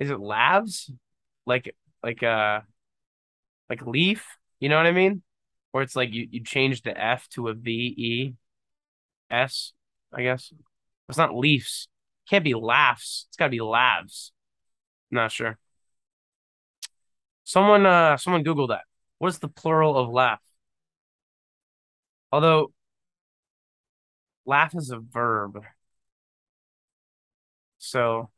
Is 0.00 0.10
it 0.10 0.18
laughs? 0.18 0.90
Like 1.46 1.76
like 2.02 2.22
uh 2.22 2.60
like 3.68 3.86
leaf? 3.86 4.26
You 4.58 4.68
know 4.68 4.76
what 4.76 4.86
I 4.86 4.92
mean? 4.92 5.22
Or 5.72 5.82
it's 5.82 5.94
like 5.94 6.12
you, 6.12 6.26
you 6.30 6.42
change 6.42 6.82
the 6.82 6.98
F 6.98 7.28
to 7.30 7.48
a 7.48 7.54
V 7.54 7.70
E 7.70 8.34
S, 9.30 9.72
I 10.12 10.22
guess. 10.22 10.52
It's 11.08 11.18
not 11.18 11.34
leafs. 11.36 11.88
It 12.26 12.30
can't 12.30 12.44
be 12.44 12.54
laughs. 12.54 13.26
It's 13.28 13.36
gotta 13.36 13.50
be 13.50 13.60
laughs. 13.60 14.32
Not 15.10 15.32
sure. 15.32 15.58
Someone 17.44 17.86
uh 17.86 18.16
someone 18.16 18.42
Google 18.42 18.68
that. 18.68 18.82
What 19.18 19.28
is 19.28 19.38
the 19.38 19.48
plural 19.48 19.96
of 19.98 20.10
laugh? 20.10 20.40
Although 22.32 22.72
laugh 24.46 24.74
is 24.74 24.90
a 24.90 24.98
verb. 24.98 25.60
So 27.78 28.30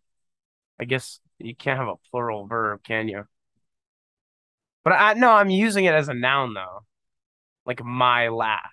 I 0.81 0.85
guess 0.85 1.21
you 1.39 1.55
can't 1.55 1.79
have 1.79 1.89
a 1.89 1.97
plural 2.11 2.47
verb, 2.47 2.83
can 2.83 3.09
you? 3.09 3.25
But 4.85 4.95
I 4.95 5.15
no, 5.15 5.31
I'm 5.31 5.51
using 5.51 5.85
it 5.85 5.95
as 5.95 6.09
a 6.09 6.15
noun 6.15 6.55
though. 6.55 6.85
Like 7.67 7.85
my 7.85 8.29
laugh. 8.29 8.73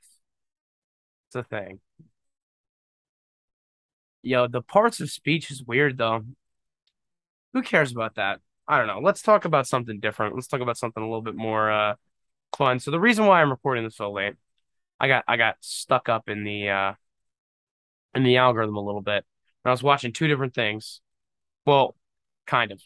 It's 1.28 1.36
a 1.36 1.44
thing. 1.44 1.80
Yo, 4.22 4.48
the 4.48 4.62
parts 4.62 5.00
of 5.00 5.10
speech 5.10 5.52
is 5.52 5.64
weird 5.64 5.98
though. 5.98 6.26
Who 7.54 7.62
cares 7.62 7.92
about 7.92 8.16
that? 8.16 8.42
I 8.68 8.78
don't 8.78 8.88
know. 8.88 9.00
Let's 9.00 9.22
talk 9.22 9.46
about 9.46 9.68
something 9.68 10.00
different. 10.00 10.36
Let's 10.36 10.48
talk 10.48 10.62
about 10.62 10.78
something 10.78 11.02
a 11.02 11.06
little 11.06 11.22
bit 11.22 11.36
more 11.36 11.72
uh 11.72 11.96
fun. 12.58 12.80
So 12.80 12.92
the 12.92 13.00
reason 13.00 13.26
why 13.26 13.42
I'm 13.42 13.52
recording 13.52 13.84
this 13.84 13.98
so 13.98 14.12
late, 14.12 14.36
I 15.00 15.08
got 15.08 15.24
I 15.28 15.38
got 15.38 15.58
stuck 15.62 16.10
up 16.10 16.30
in 16.30 16.44
the 16.44 16.70
uh 16.70 16.94
in 18.16 18.24
the 18.24 18.38
algorithm 18.38 18.78
a 18.78 18.82
little 18.86 19.02
bit. 19.02 19.26
And 19.64 19.70
I 19.70 19.72
was 19.72 19.84
watching 19.84 20.14
two 20.14 20.28
different 20.28 20.54
things. 20.54 21.02
Well, 21.66 21.96
kind 22.48 22.72
of. 22.72 22.82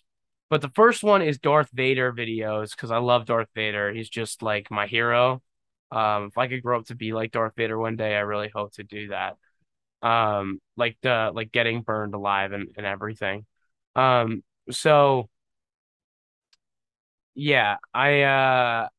But 0.50 0.62
the 0.62 0.70
first 0.70 1.04
one 1.04 1.22
is 1.22 1.40
Darth 1.40 1.70
Vader 1.74 2.14
videos 2.14 2.72
because 2.72 2.92
I 2.92 2.98
love 2.98 3.26
Darth 3.26 3.50
Vader. 3.56 3.92
He's 3.94 4.10
just 4.10 4.42
like 4.44 4.70
my 4.70 4.88
hero. 4.88 5.42
Um, 5.92 6.26
if 6.26 6.38
I 6.38 6.48
could 6.48 6.64
grow 6.64 6.80
up 6.80 6.86
to 6.88 6.96
be 6.96 7.14
like 7.14 7.32
Darth 7.32 7.54
Vader 7.56 7.78
one 7.78 7.96
day, 7.96 8.16
I 8.16 8.20
really 8.22 8.50
hope 8.54 8.74
to 8.74 8.84
do 8.84 9.10
that. 9.10 9.38
Um, 10.08 10.62
like 10.78 10.98
the 11.02 11.32
like 11.34 11.52
getting 11.52 11.82
burned 11.82 12.14
alive 12.16 12.52
and, 12.54 12.70
and 12.78 12.86
everything. 12.86 13.46
Um, 13.96 14.44
so 14.72 15.30
yeah, 17.36 17.78
I 17.94 18.22
uh 18.24 18.90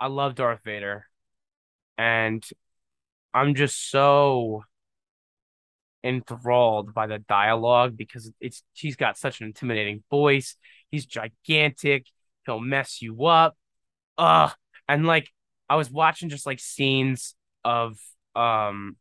I 0.00 0.06
love 0.08 0.34
Darth 0.34 0.60
Vader 0.64 1.06
and 1.98 2.44
I'm 3.34 3.54
just 3.54 3.90
so 3.90 4.64
enthralled 6.04 6.94
by 6.94 7.06
the 7.06 7.18
dialogue 7.18 7.96
because 7.96 8.30
it's 8.40 8.62
he's 8.74 8.96
got 8.96 9.18
such 9.18 9.40
an 9.40 9.46
intimidating 9.46 10.04
voice. 10.10 10.56
He's 10.90 11.06
gigantic. 11.06 12.06
He'll 12.46 12.60
mess 12.60 13.00
you 13.02 13.24
up. 13.24 13.56
Ugh. 14.18 14.52
And 14.88 15.06
like 15.06 15.30
I 15.68 15.76
was 15.76 15.90
watching 15.90 16.28
just 16.28 16.46
like 16.46 16.60
scenes 16.60 17.34
of 17.64 17.96
um 18.36 18.96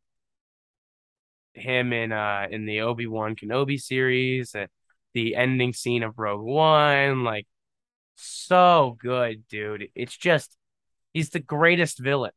him 1.53 1.93
in 1.93 2.11
uh 2.11 2.47
in 2.49 2.65
the 2.65 2.81
Obi-Wan 2.81 3.35
Kenobi 3.35 3.79
series 3.79 4.55
and 4.55 4.69
the 5.13 5.35
ending 5.35 5.73
scene 5.73 6.03
of 6.03 6.17
Rogue 6.17 6.41
One, 6.41 7.23
like 7.23 7.45
so 8.15 8.97
good, 8.99 9.47
dude. 9.47 9.89
It's 9.93 10.15
just 10.15 10.55
he's 11.13 11.29
the 11.29 11.39
greatest 11.39 11.99
villain. 11.99 12.31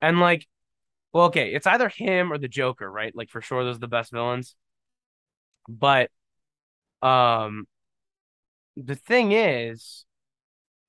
And 0.00 0.20
like, 0.20 0.46
well, 1.12 1.26
okay, 1.26 1.52
it's 1.54 1.66
either 1.66 1.88
him 1.88 2.32
or 2.32 2.38
the 2.38 2.48
Joker, 2.48 2.90
right? 2.90 3.14
Like 3.14 3.30
for 3.30 3.40
sure 3.40 3.64
those 3.64 3.76
are 3.76 3.80
the 3.80 3.88
best 3.88 4.12
villains. 4.12 4.54
But 5.68 6.10
um 7.02 7.66
the 8.76 8.94
thing 8.94 9.32
is, 9.32 10.04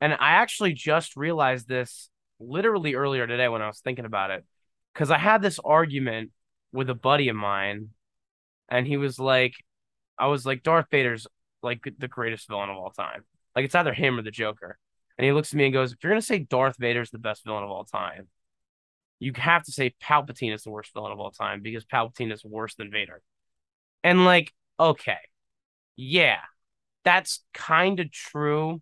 and 0.02 0.14
I 0.14 0.32
actually 0.32 0.74
just 0.74 1.16
realized 1.16 1.68
this 1.68 2.10
literally 2.40 2.96
earlier 2.96 3.28
today 3.28 3.48
when 3.48 3.62
I 3.62 3.68
was 3.68 3.80
thinking 3.80 4.06
about 4.06 4.32
it, 4.32 4.46
because 4.94 5.12
I 5.12 5.18
had 5.18 5.42
this 5.42 5.60
argument 5.64 6.32
with 6.72 6.90
a 6.90 6.96
buddy 6.96 7.30
of 7.30 7.36
mine, 7.36 7.90
and 8.70 8.86
he 8.86 8.98
was 8.98 9.20
like, 9.20 9.54
I 10.18 10.28
was 10.28 10.46
like, 10.46 10.64
Darth 10.64 10.88
Vader's 10.92 11.28
like 11.64 11.82
the 11.98 12.08
greatest 12.08 12.48
villain 12.48 12.70
of 12.70 12.78
all 12.78 12.92
time. 12.92 13.24
Like 13.56 13.66
it's 13.66 13.76
either 13.76 13.94
him 13.94 14.20
or 14.20 14.22
the 14.22 14.32
Joker. 14.32 14.78
And 15.18 15.26
he 15.26 15.34
looks 15.34 15.52
at 15.52 15.58
me 15.58 15.66
and 15.66 15.74
goes, 15.74 15.92
If 15.92 16.04
you're 16.04 16.12
gonna 16.12 16.22
say 16.22 16.40
Darth 16.40 16.78
Vader's 16.78 17.12
the 17.12 17.18
best 17.18 17.44
villain 17.44 17.64
of 17.64 17.70
all 17.72 17.84
time, 17.84 18.28
you 19.20 19.34
have 19.36 19.64
to 19.64 19.72
say 19.72 19.94
Palpatine 20.02 20.54
is 20.54 20.64
the 20.64 20.72
worst 20.72 20.94
villain 20.94 21.12
of 21.12 21.20
all 21.20 21.32
time 21.32 21.62
because 21.62 21.86
Palpatine 21.86 22.32
is 22.32 22.44
worse 22.44 22.76
than 22.76 22.92
Vader. 22.92 23.22
And 24.04 24.26
like, 24.26 24.54
okay, 24.80 25.18
yeah, 25.98 26.40
that's 27.04 27.44
kind 27.54 28.00
of 28.00 28.12
true. 28.12 28.82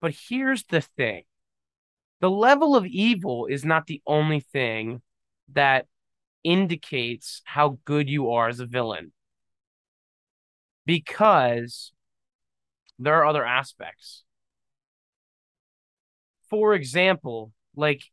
But 0.00 0.14
here's 0.28 0.64
the 0.64 0.80
thing 0.80 1.24
the 2.20 2.30
level 2.30 2.76
of 2.76 2.86
evil 2.86 3.46
is 3.46 3.64
not 3.64 3.86
the 3.86 4.00
only 4.06 4.40
thing 4.40 5.02
that 5.52 5.86
indicates 6.44 7.42
how 7.44 7.78
good 7.84 8.08
you 8.08 8.30
are 8.30 8.48
as 8.48 8.60
a 8.60 8.66
villain 8.66 9.12
because 10.86 11.92
there 12.98 13.14
are 13.14 13.26
other 13.26 13.44
aspects. 13.44 14.22
For 16.48 16.74
example, 16.74 17.52
like 17.74 18.04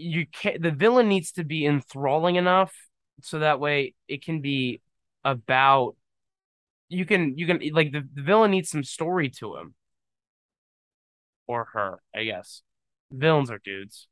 you 0.00 0.26
can 0.26 0.60
the 0.60 0.70
villain 0.70 1.08
needs 1.08 1.32
to 1.32 1.44
be 1.44 1.66
enthralling 1.66 2.36
enough 2.36 2.72
so 3.22 3.38
that 3.38 3.60
way 3.60 3.94
it 4.08 4.24
can 4.24 4.40
be 4.40 4.80
about 5.24 5.96
you 6.88 7.04
can 7.04 7.36
you 7.38 7.46
can 7.46 7.60
like 7.72 7.92
the, 7.92 8.02
the 8.14 8.22
villain 8.22 8.50
needs 8.50 8.70
some 8.70 8.82
story 8.82 9.28
to 9.28 9.56
him 9.56 9.74
or 11.50 11.66
her, 11.72 11.98
I 12.14 12.22
guess. 12.24 12.62
Villains 13.10 13.50
are 13.50 13.58
dudes. 13.58 14.06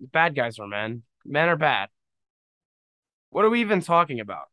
Bad 0.00 0.34
guys 0.34 0.58
are 0.58 0.66
men. 0.66 1.02
Men 1.26 1.50
are 1.50 1.56
bad. 1.56 1.90
What 3.28 3.44
are 3.44 3.50
we 3.50 3.60
even 3.60 3.82
talking 3.82 4.18
about? 4.18 4.46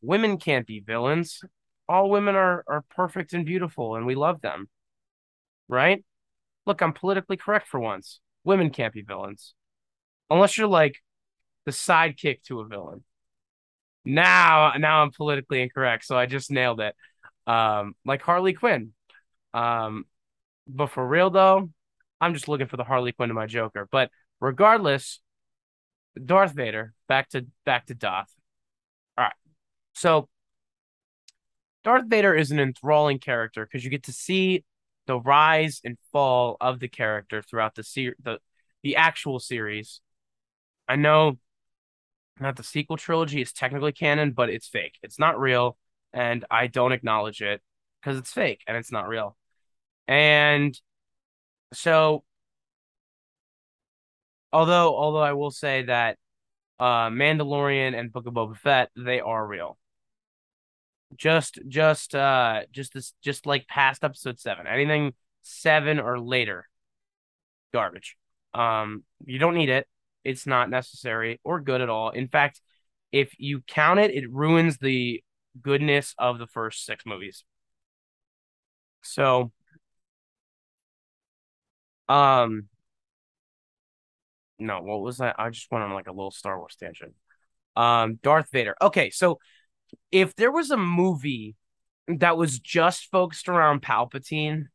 Women 0.00 0.38
can't 0.38 0.66
be 0.66 0.80
villains. 0.80 1.42
All 1.86 2.08
women 2.08 2.34
are 2.34 2.64
are 2.66 2.82
perfect 2.88 3.34
and 3.34 3.44
beautiful 3.44 3.94
and 3.94 4.06
we 4.06 4.14
love 4.14 4.40
them. 4.40 4.68
Right? 5.68 6.02
Look, 6.66 6.80
I'm 6.80 6.94
politically 6.94 7.36
correct 7.36 7.68
for 7.68 7.78
once. 7.78 8.20
Women 8.50 8.70
can't 8.70 8.92
be 8.92 9.02
villains. 9.02 9.54
Unless 10.28 10.58
you're 10.58 10.66
like 10.66 10.96
the 11.66 11.70
sidekick 11.70 12.42
to 12.48 12.58
a 12.58 12.66
villain. 12.66 13.04
Now, 14.04 14.72
now 14.76 15.04
I'm 15.04 15.12
politically 15.12 15.62
incorrect, 15.62 16.04
so 16.04 16.18
I 16.18 16.26
just 16.26 16.50
nailed 16.50 16.80
it. 16.80 16.96
Um, 17.46 17.94
like 18.04 18.22
Harley 18.22 18.52
Quinn. 18.52 18.92
Um, 19.54 20.04
but 20.66 20.90
for 20.90 21.06
real 21.06 21.30
though, 21.30 21.70
I'm 22.20 22.34
just 22.34 22.48
looking 22.48 22.66
for 22.66 22.76
the 22.76 22.82
Harley 22.82 23.12
Quinn 23.12 23.28
to 23.28 23.36
my 23.36 23.46
Joker. 23.46 23.86
But 23.88 24.10
regardless, 24.40 25.20
Darth 26.20 26.52
Vader, 26.52 26.92
back 27.06 27.28
to 27.28 27.46
back 27.64 27.86
to 27.86 27.94
Doth. 27.94 28.34
All 29.16 29.26
right. 29.26 29.32
So 29.94 30.28
Darth 31.84 32.06
Vader 32.08 32.34
is 32.34 32.50
an 32.50 32.58
enthralling 32.58 33.20
character 33.20 33.64
because 33.64 33.84
you 33.84 33.90
get 33.90 34.02
to 34.04 34.12
see 34.12 34.64
the 35.10 35.18
rise 35.18 35.80
and 35.84 35.98
fall 36.12 36.56
of 36.60 36.78
the 36.78 36.86
character 36.86 37.42
throughout 37.42 37.74
the 37.74 37.82
ser- 37.82 38.14
the 38.22 38.38
the 38.84 38.94
actual 38.94 39.40
series. 39.40 40.00
I 40.88 40.94
know 40.94 41.38
not 42.38 42.56
the 42.56 42.62
sequel 42.62 42.96
trilogy 42.96 43.42
is 43.42 43.52
technically 43.52 43.92
canon, 43.92 44.30
but 44.32 44.50
it's 44.50 44.68
fake. 44.68 44.98
It's 45.02 45.18
not 45.18 45.40
real, 45.40 45.76
and 46.12 46.44
I 46.48 46.68
don't 46.68 46.92
acknowledge 46.92 47.42
it 47.42 47.60
because 48.00 48.18
it's 48.18 48.32
fake 48.32 48.62
and 48.68 48.76
it's 48.76 48.92
not 48.92 49.08
real. 49.08 49.36
And 50.06 50.78
so 51.72 52.24
although 54.52 54.94
although 54.96 55.22
I 55.22 55.32
will 55.32 55.50
say 55.50 55.84
that 55.84 56.18
uh 56.80 57.10
Mandalorian 57.10 57.98
and 57.98 58.12
Book 58.12 58.26
of 58.28 58.34
Boba 58.34 58.58
Fett, 58.58 58.90
they 58.96 59.20
are 59.20 59.46
real. 59.46 59.78
Just 61.16 61.58
just 61.66 62.14
uh 62.14 62.62
just 62.70 62.94
this 62.94 63.14
just 63.22 63.46
like 63.46 63.66
past 63.66 64.04
episode 64.04 64.38
seven. 64.38 64.66
Anything 64.66 65.14
seven 65.42 65.98
or 65.98 66.20
later, 66.20 66.68
garbage. 67.72 68.16
Um, 68.54 69.04
you 69.24 69.38
don't 69.38 69.54
need 69.54 69.68
it. 69.68 69.86
It's 70.24 70.46
not 70.46 70.70
necessary 70.70 71.40
or 71.44 71.60
good 71.60 71.80
at 71.80 71.88
all. 71.88 72.10
In 72.10 72.28
fact, 72.28 72.60
if 73.12 73.34
you 73.38 73.62
count 73.66 74.00
it, 74.00 74.12
it 74.12 74.30
ruins 74.30 74.78
the 74.78 75.22
goodness 75.60 76.14
of 76.18 76.38
the 76.38 76.46
first 76.46 76.84
six 76.84 77.04
movies. 77.06 77.44
So, 79.02 79.52
um, 82.08 82.68
no, 84.58 84.80
what 84.82 85.00
was 85.00 85.18
that? 85.18 85.36
I 85.38 85.50
just 85.50 85.70
went 85.70 85.84
on 85.84 85.92
like 85.92 86.06
a 86.06 86.12
little 86.12 86.30
Star 86.30 86.58
Wars 86.58 86.76
tangent. 86.78 87.14
Um, 87.76 88.18
Darth 88.22 88.50
Vader. 88.52 88.76
Okay, 88.82 89.10
so 89.10 89.38
if 90.10 90.34
there 90.36 90.52
was 90.52 90.70
a 90.70 90.76
movie 90.76 91.56
that 92.08 92.36
was 92.36 92.58
just 92.58 93.10
focused 93.10 93.48
around 93.48 93.82
Palpatine, 93.82 94.66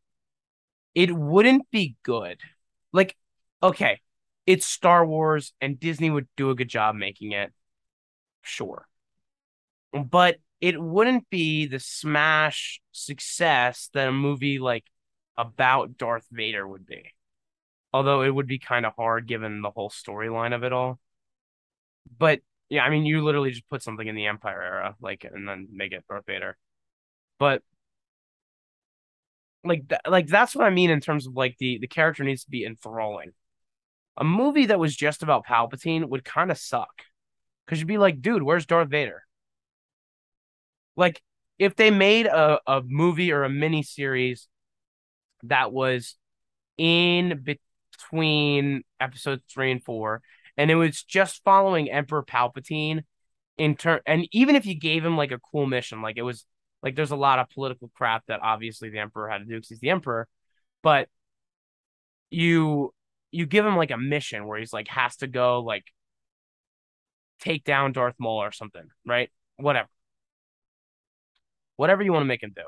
it 0.94 1.12
wouldn't 1.12 1.70
be 1.72 1.98
good. 2.04 2.40
Like, 2.94 3.16
okay, 3.62 4.00
it's 4.46 4.66
Star 4.66 5.06
Wars 5.06 5.54
and 5.60 5.80
Disney 5.80 6.10
would 6.10 6.28
do 6.38 6.50
a 6.50 6.56
good 6.56 6.70
job 6.70 6.96
making 6.96 7.34
it. 7.34 7.52
Sure. 8.42 8.88
But 9.92 10.38
it 10.62 10.82
wouldn't 10.82 11.30
be 11.30 11.66
the 11.66 11.80
smash 11.80 12.82
success 12.92 13.90
that 13.94 14.08
a 14.08 14.12
movie 14.12 14.60
like 14.60 14.86
about 15.38 15.98
Darth 15.98 16.28
Vader 16.32 16.68
would 16.68 16.86
be. 16.86 17.12
Although 17.92 18.22
it 18.22 18.30
would 18.30 18.48
be 18.48 18.60
kind 18.60 18.86
of 18.86 18.94
hard 18.98 19.28
given 19.28 19.62
the 19.62 19.72
whole 19.72 19.90
storyline 19.90 20.54
of 20.54 20.64
it 20.64 20.74
all. 20.74 21.00
But 22.18 22.42
yeah, 22.70 22.84
I 22.84 22.90
mean, 22.90 23.06
you 23.06 23.24
literally 23.24 23.52
just 23.52 23.70
put 23.70 23.84
something 23.84 24.08
in 24.08 24.16
the 24.16 24.26
Empire 24.28 24.62
era, 24.62 24.96
like, 25.02 25.24
and 25.24 25.48
then 25.48 25.68
make 25.72 25.92
it 25.94 26.06
Darth 26.10 26.26
Vader. 26.26 26.58
But 27.40 27.64
like, 29.64 29.88
th- 29.88 30.02
like 30.08 30.28
that's 30.28 30.56
what 30.56 30.66
I 30.66 30.70
mean 30.70 30.90
in 30.90 31.02
terms 31.02 31.28
of 31.28 31.36
like 31.36 31.58
the 31.58 31.78
the 31.80 31.88
character 31.88 32.24
needs 32.24 32.44
to 32.44 32.52
be 32.52 32.66
enthralling. 32.66 33.32
A 34.18 34.24
movie 34.26 34.68
that 34.68 34.80
was 34.80 34.96
just 34.96 35.24
about 35.24 35.46
Palpatine 35.46 36.10
would 36.10 36.26
kind 36.26 36.52
of 36.52 36.58
suck, 36.58 37.04
because 37.66 37.80
you'd 37.80 37.88
be 37.88 37.98
like, 38.00 38.22
dude, 38.22 38.44
where's 38.44 38.66
Darth 38.66 38.90
Vader? 38.90 39.24
Like, 40.96 41.22
if 41.60 41.76
they 41.76 41.92
made 41.92 42.26
a 42.26 42.60
a 42.68 42.82
movie 42.86 43.32
or 43.32 43.44
a 43.44 43.50
mini 43.50 43.84
series 43.84 44.48
that 45.44 45.72
was 45.72 46.16
in 46.78 47.44
between 47.44 48.84
episodes 49.00 49.44
three 49.52 49.72
and 49.72 49.84
four 49.84 50.22
and 50.58 50.72
it 50.72 50.76
was 50.76 51.04
just 51.04 51.44
following 51.44 51.90
Emperor 51.92 52.24
Palpatine 52.24 53.04
in 53.58 53.76
turn. 53.76 54.02
And 54.06 54.28
even 54.32 54.56
if 54.56 54.66
you 54.66 54.76
gave 54.76 55.04
him 55.06 55.18
like 55.18 55.32
a 55.32 55.40
cool 55.40 55.66
mission, 55.68 56.02
like 56.02 56.18
it 56.18 56.24
was 56.24 56.46
Like 56.84 56.96
there's 56.96 57.12
a 57.12 57.16
lot 57.16 57.40
of 57.40 57.50
political 57.50 57.90
crap 57.96 58.26
that 58.28 58.42
obviously 58.44 58.90
the 58.90 59.00
emperor 59.00 59.30
had 59.30 59.40
to 59.40 59.46
do 59.46 59.56
because 59.56 59.70
he's 59.70 59.80
the 59.80 59.90
emperor, 59.90 60.28
but 60.84 61.10
you 62.30 62.94
you 63.32 63.46
give 63.46 63.66
him 63.66 63.76
like 63.76 63.92
a 63.92 63.98
mission 63.98 64.48
where 64.48 64.60
he's 64.60 64.74
like 64.74 64.88
has 64.88 65.18
to 65.18 65.28
go 65.28 65.62
like 65.62 65.86
take 67.40 67.64
down 67.64 67.92
Darth 67.92 68.16
Maul 68.20 68.44
or 68.44 68.52
something, 68.52 68.88
right? 69.06 69.30
Whatever. 69.58 69.90
Whatever 71.78 72.04
you 72.04 72.14
want 72.14 72.24
to 72.24 72.28
make 72.28 72.44
him 72.44 72.54
do. 72.56 72.64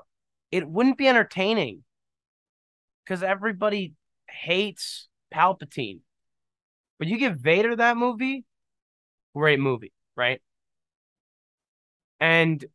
It 0.51 0.67
wouldn't 0.67 0.97
be 0.97 1.07
entertaining 1.07 1.83
because 3.03 3.23
everybody 3.23 3.93
hates 4.29 5.07
Palpatine. 5.33 5.99
But 6.99 7.07
you 7.07 7.17
give 7.17 7.37
Vader 7.39 7.75
that 7.75 7.97
movie, 7.97 8.45
great 9.35 9.59
movie, 9.59 9.93
right? 10.15 10.41
And 12.19 12.65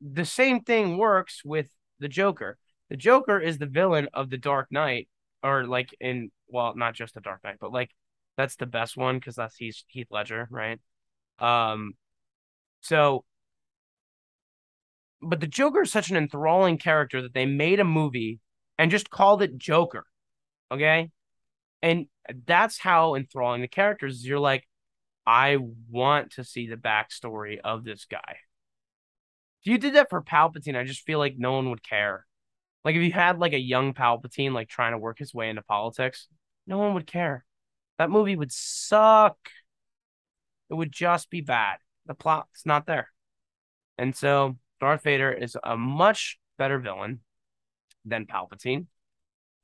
the 0.00 0.24
same 0.24 0.60
thing 0.62 0.96
works 0.96 1.42
with 1.44 1.68
the 1.98 2.08
Joker. 2.08 2.58
The 2.90 2.96
Joker 2.96 3.38
is 3.38 3.58
the 3.58 3.66
villain 3.66 4.08
of 4.14 4.30
the 4.30 4.38
Dark 4.38 4.68
Knight, 4.70 5.08
or 5.42 5.64
like 5.66 5.94
in 6.00 6.30
well, 6.48 6.74
not 6.74 6.94
just 6.94 7.14
the 7.14 7.20
Dark 7.20 7.42
Knight, 7.44 7.56
but 7.60 7.72
like 7.72 7.90
that's 8.36 8.56
the 8.56 8.66
best 8.66 8.96
one 8.96 9.18
because 9.18 9.34
that's 9.36 9.56
he's 9.56 9.84
Heath 9.88 10.06
Ledger, 10.10 10.48
right? 10.50 10.80
Um, 11.38 11.94
so, 12.80 13.24
but 15.20 15.40
the 15.40 15.46
Joker 15.46 15.82
is 15.82 15.92
such 15.92 16.10
an 16.10 16.16
enthralling 16.16 16.78
character 16.78 17.22
that 17.22 17.34
they 17.34 17.46
made 17.46 17.80
a 17.80 17.84
movie 17.84 18.40
and 18.78 18.90
just 18.90 19.10
called 19.10 19.42
it 19.42 19.58
Joker, 19.58 20.04
okay? 20.70 21.10
And 21.82 22.06
that's 22.46 22.78
how 22.78 23.14
enthralling 23.14 23.60
the 23.60 23.68
characters 23.68 24.16
is. 24.16 24.26
You're 24.26 24.38
like, 24.38 24.66
I 25.26 25.58
want 25.90 26.32
to 26.32 26.44
see 26.44 26.68
the 26.68 26.76
backstory 26.76 27.58
of 27.62 27.84
this 27.84 28.06
guy. 28.06 28.38
If 29.60 29.70
you 29.70 29.78
did 29.78 29.94
that 29.94 30.10
for 30.10 30.22
Palpatine, 30.22 30.76
I 30.76 30.84
just 30.84 31.04
feel 31.04 31.18
like 31.18 31.36
no 31.36 31.52
one 31.52 31.70
would 31.70 31.82
care. 31.82 32.26
Like 32.84 32.96
if 32.96 33.02
you 33.02 33.12
had 33.12 33.38
like 33.38 33.52
a 33.52 33.58
young 33.58 33.92
Palpatine 33.92 34.52
like 34.52 34.68
trying 34.68 34.92
to 34.92 34.98
work 34.98 35.18
his 35.18 35.34
way 35.34 35.50
into 35.50 35.62
politics, 35.62 36.28
no 36.66 36.78
one 36.78 36.94
would 36.94 37.06
care. 37.06 37.44
That 37.98 38.10
movie 38.10 38.36
would 38.36 38.52
suck. 38.52 39.36
It 40.70 40.74
would 40.74 40.92
just 40.92 41.30
be 41.30 41.40
bad. 41.40 41.78
The 42.06 42.14
plot's 42.14 42.64
not 42.64 42.86
there. 42.86 43.08
And 43.98 44.16
so 44.16 44.56
Darth 44.80 45.02
Vader 45.02 45.32
is 45.32 45.56
a 45.62 45.76
much 45.76 46.38
better 46.56 46.78
villain 46.78 47.20
than 48.04 48.26
Palpatine. 48.26 48.86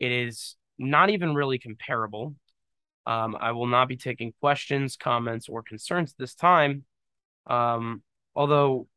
It 0.01 0.13
is 0.13 0.57
not 0.79 1.11
even 1.11 1.35
really 1.35 1.59
comparable. 1.59 2.35
Um, 3.07 3.37
I 3.39 3.53
will 3.53 3.67
not 3.67 3.89
be 3.89 3.97
taking 3.97 4.33
questions, 4.41 4.97
comments, 4.97 5.49
or 5.49 5.63
concerns 5.63 6.15
this 6.19 6.35
time. 6.35 6.85
Um, 7.47 8.03
although 8.35 8.89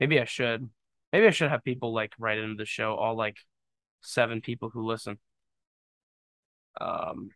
maybe 0.00 0.20
I 0.20 0.24
should. 0.24 0.68
Maybe 1.12 1.26
I 1.26 1.30
should 1.30 1.50
have 1.50 1.62
people 1.62 1.94
like 1.94 2.12
write 2.18 2.38
into 2.38 2.56
the 2.56 2.66
show, 2.66 2.94
all 2.94 3.16
like 3.16 3.36
seven 4.00 4.40
people 4.40 4.68
who 4.68 4.84
listen. 4.84 5.18
Um, 6.80 7.30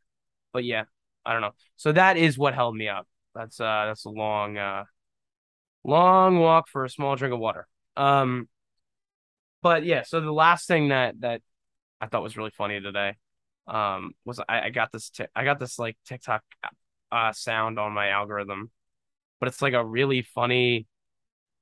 but 0.52 0.64
yeah, 0.64 0.84
I 1.24 1.32
don't 1.32 1.42
know. 1.42 1.52
So 1.76 1.92
that 1.92 2.16
is 2.16 2.36
what 2.36 2.54
held 2.54 2.76
me 2.76 2.88
up. 2.88 3.06
That's 3.34 3.60
uh 3.60 3.84
that's 3.86 4.04
a 4.04 4.10
long 4.10 4.58
uh 4.58 4.84
long 5.84 6.40
walk 6.40 6.68
for 6.68 6.84
a 6.84 6.90
small 6.90 7.14
drink 7.14 7.32
of 7.32 7.40
water. 7.40 7.68
Um, 7.96 8.48
but 9.62 9.84
yeah, 9.84 10.02
so 10.02 10.20
the 10.20 10.32
last 10.32 10.66
thing 10.66 10.88
that 10.88 11.20
that 11.20 11.42
I 12.00 12.06
thought 12.06 12.22
was 12.22 12.36
really 12.36 12.50
funny 12.50 12.80
today 12.80 13.14
um 13.68 14.12
was 14.24 14.40
I, 14.48 14.62
I 14.62 14.70
got 14.70 14.92
this 14.92 15.10
t- 15.10 15.26
I 15.36 15.44
got 15.44 15.58
this 15.60 15.78
like 15.78 15.96
TikTok 16.06 16.42
uh 17.12 17.32
sound 17.32 17.78
on 17.78 17.92
my 17.92 18.10
algorithm, 18.10 18.70
but 19.40 19.48
it's 19.48 19.62
like 19.62 19.74
a 19.74 19.84
really 19.84 20.22
funny 20.22 20.86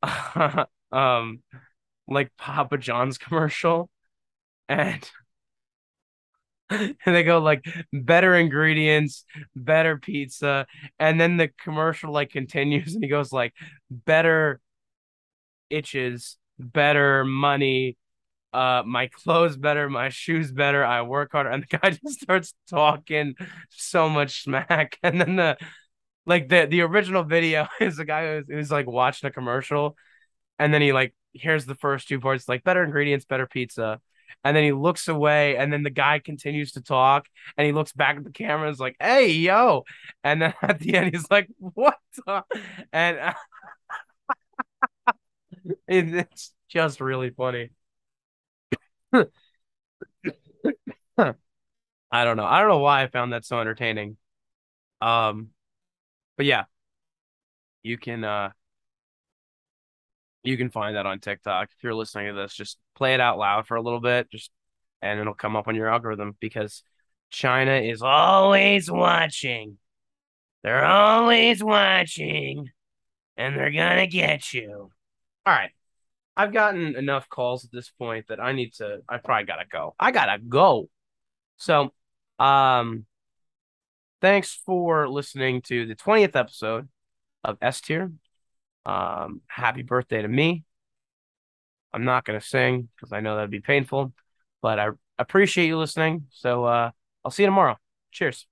um 0.92 1.42
like 2.08 2.32
Papa 2.38 2.78
John's 2.78 3.18
commercial 3.18 3.90
and 4.68 5.08
and 6.70 6.96
they 7.04 7.22
go 7.22 7.38
like 7.38 7.64
better 7.92 8.34
ingredients, 8.34 9.24
better 9.54 9.98
pizza, 9.98 10.66
and 10.98 11.20
then 11.20 11.36
the 11.36 11.48
commercial 11.62 12.12
like 12.12 12.30
continues 12.32 12.94
and 12.94 13.04
he 13.04 13.08
goes 13.10 13.32
like 13.32 13.52
better 13.90 14.60
itches, 15.70 16.36
better 16.58 17.24
money, 17.24 17.96
uh 18.56 18.82
my 18.84 19.08
clothes 19.08 19.56
better, 19.56 19.88
my 19.90 20.08
shoes 20.08 20.52
better, 20.52 20.84
I 20.84 21.02
work 21.02 21.32
harder, 21.32 21.50
and 21.50 21.62
the 21.64 21.78
guy 21.78 21.90
just 22.04 22.20
starts 22.22 22.54
talking 22.70 23.34
so 23.70 24.08
much 24.08 24.42
smack, 24.44 24.98
and 25.02 25.20
then 25.20 25.36
the 25.36 25.56
like 26.26 26.48
the 26.48 26.66
the 26.66 26.82
original 26.82 27.24
video 27.24 27.68
is 27.80 27.96
the 27.96 28.04
guy 28.04 28.36
who's, 28.36 28.44
who's 28.48 28.70
like 28.70 28.86
watching 28.86 29.28
a 29.28 29.32
commercial, 29.32 29.96
and 30.58 30.72
then 30.74 30.82
he 30.82 30.92
like 30.92 31.14
here's 31.34 31.66
the 31.66 31.74
first 31.74 32.08
two 32.08 32.20
parts 32.20 32.48
like 32.48 32.64
better 32.64 32.84
ingredients, 32.84 33.24
better 33.26 33.46
pizza. 33.46 34.00
And 34.44 34.56
then 34.56 34.64
he 34.64 34.72
looks 34.72 35.08
away, 35.08 35.56
and 35.56 35.72
then 35.72 35.82
the 35.82 35.90
guy 35.90 36.18
continues 36.20 36.72
to 36.72 36.82
talk, 36.82 37.26
and 37.56 37.66
he 37.66 37.72
looks 37.72 37.92
back 37.92 38.16
at 38.16 38.24
the 38.24 38.30
camera 38.30 38.66
and 38.68 38.74
is 38.74 38.80
like, 38.80 38.96
"Hey, 39.00 39.32
yo!" 39.32 39.84
And 40.24 40.42
then 40.42 40.54
at 40.62 40.78
the 40.80 40.94
end, 40.96 41.14
he's 41.14 41.30
like, 41.30 41.48
"What?" 41.58 41.96
The? 42.26 42.44
And 42.92 43.34
it's 45.88 46.52
just 46.68 47.00
really 47.00 47.30
funny. 47.30 47.70
I 51.18 52.24
don't 52.24 52.36
know. 52.36 52.44
I 52.44 52.60
don't 52.60 52.68
know 52.68 52.78
why 52.78 53.02
I 53.02 53.08
found 53.08 53.32
that 53.32 53.44
so 53.44 53.60
entertaining. 53.60 54.16
Um, 55.00 55.50
but 56.36 56.46
yeah, 56.46 56.64
you 57.82 57.98
can 57.98 58.24
uh 58.24 58.50
you 60.44 60.56
can 60.56 60.70
find 60.70 60.96
that 60.96 61.06
on 61.06 61.18
TikTok. 61.20 61.70
If 61.76 61.82
you're 61.82 61.94
listening 61.94 62.28
to 62.28 62.40
this, 62.40 62.54
just 62.54 62.78
play 62.94 63.14
it 63.14 63.20
out 63.20 63.38
loud 63.38 63.66
for 63.66 63.76
a 63.76 63.82
little 63.82 64.00
bit, 64.00 64.30
just 64.30 64.50
and 65.02 65.20
it'll 65.20 65.34
come 65.34 65.56
up 65.56 65.68
on 65.68 65.74
your 65.74 65.88
algorithm 65.88 66.36
because 66.40 66.82
China 67.30 67.72
is 67.72 68.02
always 68.02 68.90
watching. 68.90 69.78
They're 70.62 70.84
always 70.84 71.62
watching 71.64 72.70
and 73.36 73.56
they're 73.56 73.72
gonna 73.72 74.06
get 74.08 74.52
you. 74.54 74.90
All 75.46 75.54
right. 75.54 75.72
I've 76.36 76.52
gotten 76.52 76.96
enough 76.96 77.28
calls 77.28 77.64
at 77.64 77.72
this 77.72 77.88
point 77.90 78.26
that 78.28 78.40
I 78.40 78.52
need 78.52 78.74
to 78.74 79.02
I 79.08 79.18
probably 79.18 79.46
gotta 79.46 79.64
go. 79.70 79.94
I 79.98 80.12
gotta 80.12 80.38
go. 80.38 80.88
So 81.56 81.92
um 82.38 83.06
thanks 84.20 84.54
for 84.54 85.08
listening 85.08 85.62
to 85.62 85.86
the 85.86 85.94
20th 85.94 86.36
episode 86.36 86.88
of 87.44 87.58
S 87.62 87.80
tier. 87.80 88.12
Um, 88.84 89.42
happy 89.46 89.82
birthday 89.82 90.22
to 90.22 90.28
me. 90.28 90.64
I'm 91.92 92.04
not 92.04 92.24
gonna 92.24 92.40
sing 92.40 92.88
because 92.94 93.12
I 93.12 93.20
know 93.20 93.36
that'd 93.36 93.50
be 93.50 93.60
painful, 93.60 94.12
but 94.60 94.78
I 94.78 94.88
appreciate 95.18 95.66
you 95.66 95.78
listening. 95.78 96.26
So 96.30 96.64
uh 96.64 96.90
I'll 97.24 97.30
see 97.30 97.42
you 97.42 97.48
tomorrow. 97.48 97.76
Cheers. 98.12 98.46